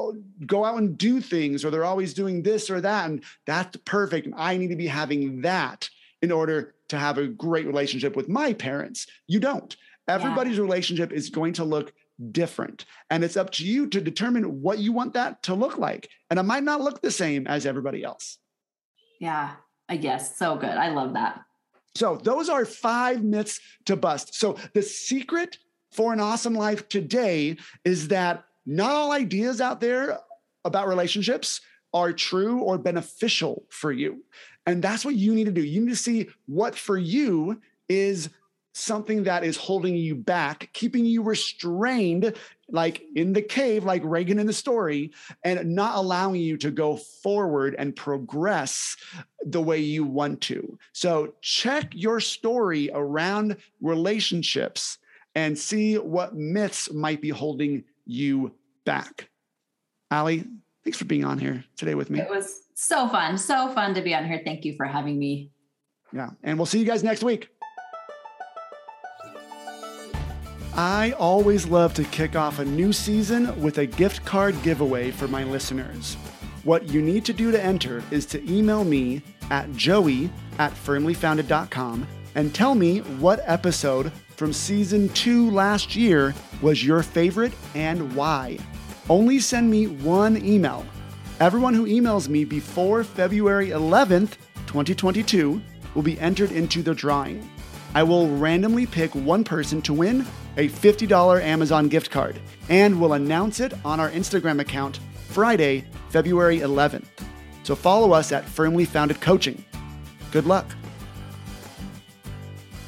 go 0.46 0.64
out 0.64 0.78
and 0.78 0.98
do 0.98 1.20
things, 1.20 1.64
or 1.64 1.70
they're 1.70 1.84
always 1.84 2.14
doing 2.14 2.42
this 2.42 2.70
or 2.70 2.80
that. 2.80 3.10
And 3.10 3.22
that's 3.46 3.76
perfect. 3.84 4.28
I 4.36 4.56
need 4.56 4.68
to 4.68 4.76
be 4.76 4.88
having 4.88 5.42
that 5.42 5.88
in 6.20 6.30
order 6.30 6.74
to 6.88 6.98
have 6.98 7.18
a 7.18 7.26
great 7.26 7.66
relationship 7.66 8.16
with 8.16 8.28
my 8.28 8.52
parents. 8.52 9.06
You 9.26 9.40
don't. 9.40 9.76
Everybody's 10.08 10.56
yeah. 10.56 10.62
relationship 10.62 11.12
is 11.12 11.30
going 11.30 11.52
to 11.54 11.64
look 11.64 11.92
different. 12.30 12.84
And 13.10 13.24
it's 13.24 13.36
up 13.36 13.50
to 13.52 13.66
you 13.66 13.86
to 13.88 14.00
determine 14.00 14.62
what 14.62 14.78
you 14.78 14.92
want 14.92 15.14
that 15.14 15.42
to 15.44 15.54
look 15.54 15.78
like. 15.78 16.08
And 16.30 16.38
it 16.38 16.44
might 16.44 16.64
not 16.64 16.80
look 16.80 17.00
the 17.00 17.10
same 17.10 17.46
as 17.46 17.66
everybody 17.66 18.04
else. 18.04 18.38
Yeah, 19.20 19.52
I 19.88 19.96
guess. 19.96 20.36
So 20.36 20.56
good. 20.56 20.70
I 20.70 20.88
love 20.90 21.14
that. 21.14 21.40
So, 21.94 22.16
those 22.16 22.48
are 22.48 22.64
five 22.64 23.22
myths 23.22 23.60
to 23.84 23.96
bust. 23.96 24.34
So, 24.34 24.56
the 24.72 24.82
secret 24.82 25.58
for 25.90 26.12
an 26.12 26.20
awesome 26.20 26.54
life 26.54 26.88
today 26.88 27.58
is 27.84 28.08
that 28.08 28.44
not 28.64 28.92
all 28.92 29.12
ideas 29.12 29.60
out 29.60 29.80
there 29.80 30.18
about 30.64 30.88
relationships 30.88 31.60
are 31.92 32.12
true 32.12 32.60
or 32.60 32.78
beneficial 32.78 33.66
for 33.68 33.92
you. 33.92 34.24
And 34.66 34.82
that's 34.82 35.04
what 35.04 35.16
you 35.16 35.34
need 35.34 35.44
to 35.44 35.52
do. 35.52 35.62
You 35.62 35.82
need 35.82 35.90
to 35.90 35.96
see 35.96 36.28
what 36.46 36.74
for 36.74 36.96
you 36.96 37.60
is 37.88 38.30
something 38.72 39.24
that 39.24 39.44
is 39.44 39.56
holding 39.56 39.94
you 39.94 40.14
back, 40.14 40.70
keeping 40.72 41.04
you 41.04 41.22
restrained, 41.22 42.34
like 42.70 43.02
in 43.14 43.32
the 43.32 43.42
cave, 43.42 43.84
like 43.84 44.02
Reagan 44.04 44.38
in 44.38 44.46
the 44.46 44.52
story, 44.52 45.12
and 45.44 45.74
not 45.74 45.96
allowing 45.96 46.40
you 46.40 46.56
to 46.58 46.70
go 46.70 46.96
forward 46.96 47.76
and 47.78 47.94
progress 47.94 48.96
the 49.44 49.60
way 49.60 49.78
you 49.78 50.04
want 50.04 50.40
to. 50.42 50.78
So 50.92 51.34
check 51.42 51.92
your 51.94 52.20
story 52.20 52.90
around 52.92 53.56
relationships 53.80 54.98
and 55.34 55.58
see 55.58 55.96
what 55.98 56.34
myths 56.34 56.90
might 56.92 57.20
be 57.20 57.30
holding 57.30 57.84
you 58.06 58.54
back. 58.84 59.28
Ali, 60.10 60.44
thanks 60.84 60.98
for 60.98 61.04
being 61.04 61.24
on 61.24 61.38
here 61.38 61.64
today 61.76 61.94
with 61.94 62.10
me. 62.10 62.20
It 62.20 62.28
was 62.28 62.62
so 62.74 63.08
fun, 63.08 63.38
so 63.38 63.72
fun 63.72 63.94
to 63.94 64.02
be 64.02 64.14
on 64.14 64.26
here. 64.26 64.40
Thank 64.44 64.64
you 64.64 64.74
for 64.76 64.86
having 64.86 65.18
me. 65.18 65.50
Yeah, 66.12 66.30
and 66.42 66.58
we'll 66.58 66.66
see 66.66 66.78
you 66.78 66.84
guys 66.84 67.02
next 67.02 67.22
week. 67.22 67.48
I 70.74 71.12
always 71.18 71.66
love 71.66 71.92
to 71.94 72.04
kick 72.04 72.34
off 72.34 72.58
a 72.58 72.64
new 72.64 72.94
season 72.94 73.60
with 73.60 73.76
a 73.76 73.84
gift 73.84 74.24
card 74.24 74.60
giveaway 74.62 75.10
for 75.10 75.28
my 75.28 75.44
listeners. 75.44 76.14
What 76.64 76.88
you 76.88 77.02
need 77.02 77.26
to 77.26 77.34
do 77.34 77.50
to 77.50 77.62
enter 77.62 78.02
is 78.10 78.24
to 78.26 78.50
email 78.50 78.82
me 78.82 79.20
at 79.50 79.70
joey 79.74 80.30
at 80.58 80.72
firmlyfounded.com 80.72 82.06
and 82.36 82.54
tell 82.54 82.74
me 82.74 83.00
what 83.00 83.40
episode 83.44 84.10
from 84.36 84.54
season 84.54 85.10
two 85.10 85.50
last 85.50 85.94
year 85.94 86.34
was 86.62 86.82
your 86.82 87.02
favorite 87.02 87.52
and 87.74 88.14
why. 88.16 88.58
Only 89.10 89.40
send 89.40 89.70
me 89.70 89.88
one 89.88 90.42
email. 90.42 90.86
Everyone 91.38 91.74
who 91.74 91.84
emails 91.84 92.30
me 92.30 92.46
before 92.46 93.04
February 93.04 93.68
11th, 93.68 94.36
2022, 94.66 95.60
will 95.94 96.02
be 96.02 96.18
entered 96.18 96.50
into 96.50 96.82
the 96.82 96.94
drawing. 96.94 97.46
I 97.94 98.04
will 98.04 98.28
randomly 98.38 98.86
pick 98.86 99.14
one 99.14 99.44
person 99.44 99.82
to 99.82 99.92
win 99.92 100.24
a 100.56 100.68
$50 100.68 101.42
Amazon 101.42 101.88
gift 101.88 102.10
card 102.10 102.38
and 102.68 103.00
we'll 103.00 103.14
announce 103.14 103.60
it 103.60 103.72
on 103.84 104.00
our 104.00 104.10
Instagram 104.10 104.60
account 104.60 105.00
Friday, 105.28 105.84
February 106.10 106.58
11th. 106.60 107.06
So 107.62 107.74
follow 107.74 108.12
us 108.12 108.32
at 108.32 108.44
Firmly 108.44 108.84
Founded 108.84 109.20
Coaching. 109.20 109.64
Good 110.30 110.46
luck. 110.46 110.66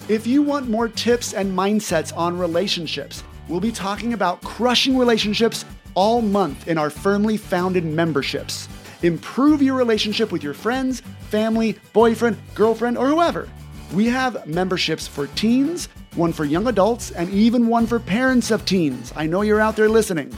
If 0.08 0.26
you 0.26 0.42
want 0.42 0.68
more 0.68 0.88
tips 0.88 1.32
and 1.32 1.56
mindsets 1.56 2.14
on 2.14 2.38
relationships, 2.38 3.24
we'll 3.48 3.60
be 3.60 3.72
talking 3.72 4.12
about 4.12 4.42
crushing 4.42 4.98
relationships 4.98 5.64
all 5.94 6.20
month 6.20 6.68
in 6.68 6.76
our 6.76 6.90
Firmly 6.90 7.36
Founded 7.36 7.84
memberships. 7.84 8.68
Improve 9.02 9.62
your 9.62 9.76
relationship 9.76 10.32
with 10.32 10.42
your 10.42 10.54
friends, 10.54 11.00
family, 11.30 11.78
boyfriend, 11.92 12.36
girlfriend, 12.54 12.98
or 12.98 13.08
whoever. 13.08 13.48
We 13.92 14.06
have 14.06 14.46
memberships 14.46 15.06
for 15.06 15.26
teens, 15.28 15.88
one 16.16 16.32
for 16.32 16.44
young 16.44 16.66
adults, 16.66 17.10
and 17.10 17.30
even 17.30 17.66
one 17.66 17.86
for 17.86 17.98
parents 17.98 18.50
of 18.50 18.64
teens. 18.64 19.12
I 19.16 19.26
know 19.26 19.42
you're 19.42 19.60
out 19.60 19.76
there 19.76 19.88
listening. 19.88 20.32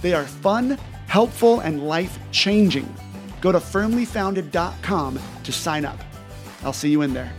They 0.00 0.14
are 0.14 0.24
fun, 0.24 0.78
helpful, 1.06 1.60
and 1.60 1.86
life 1.86 2.18
changing. 2.30 2.92
Go 3.40 3.52
to 3.52 3.58
firmlyfounded.com 3.58 5.20
to 5.44 5.52
sign 5.52 5.84
up. 5.84 5.98
I'll 6.64 6.72
see 6.72 6.90
you 6.90 7.02
in 7.02 7.12
there. 7.12 7.32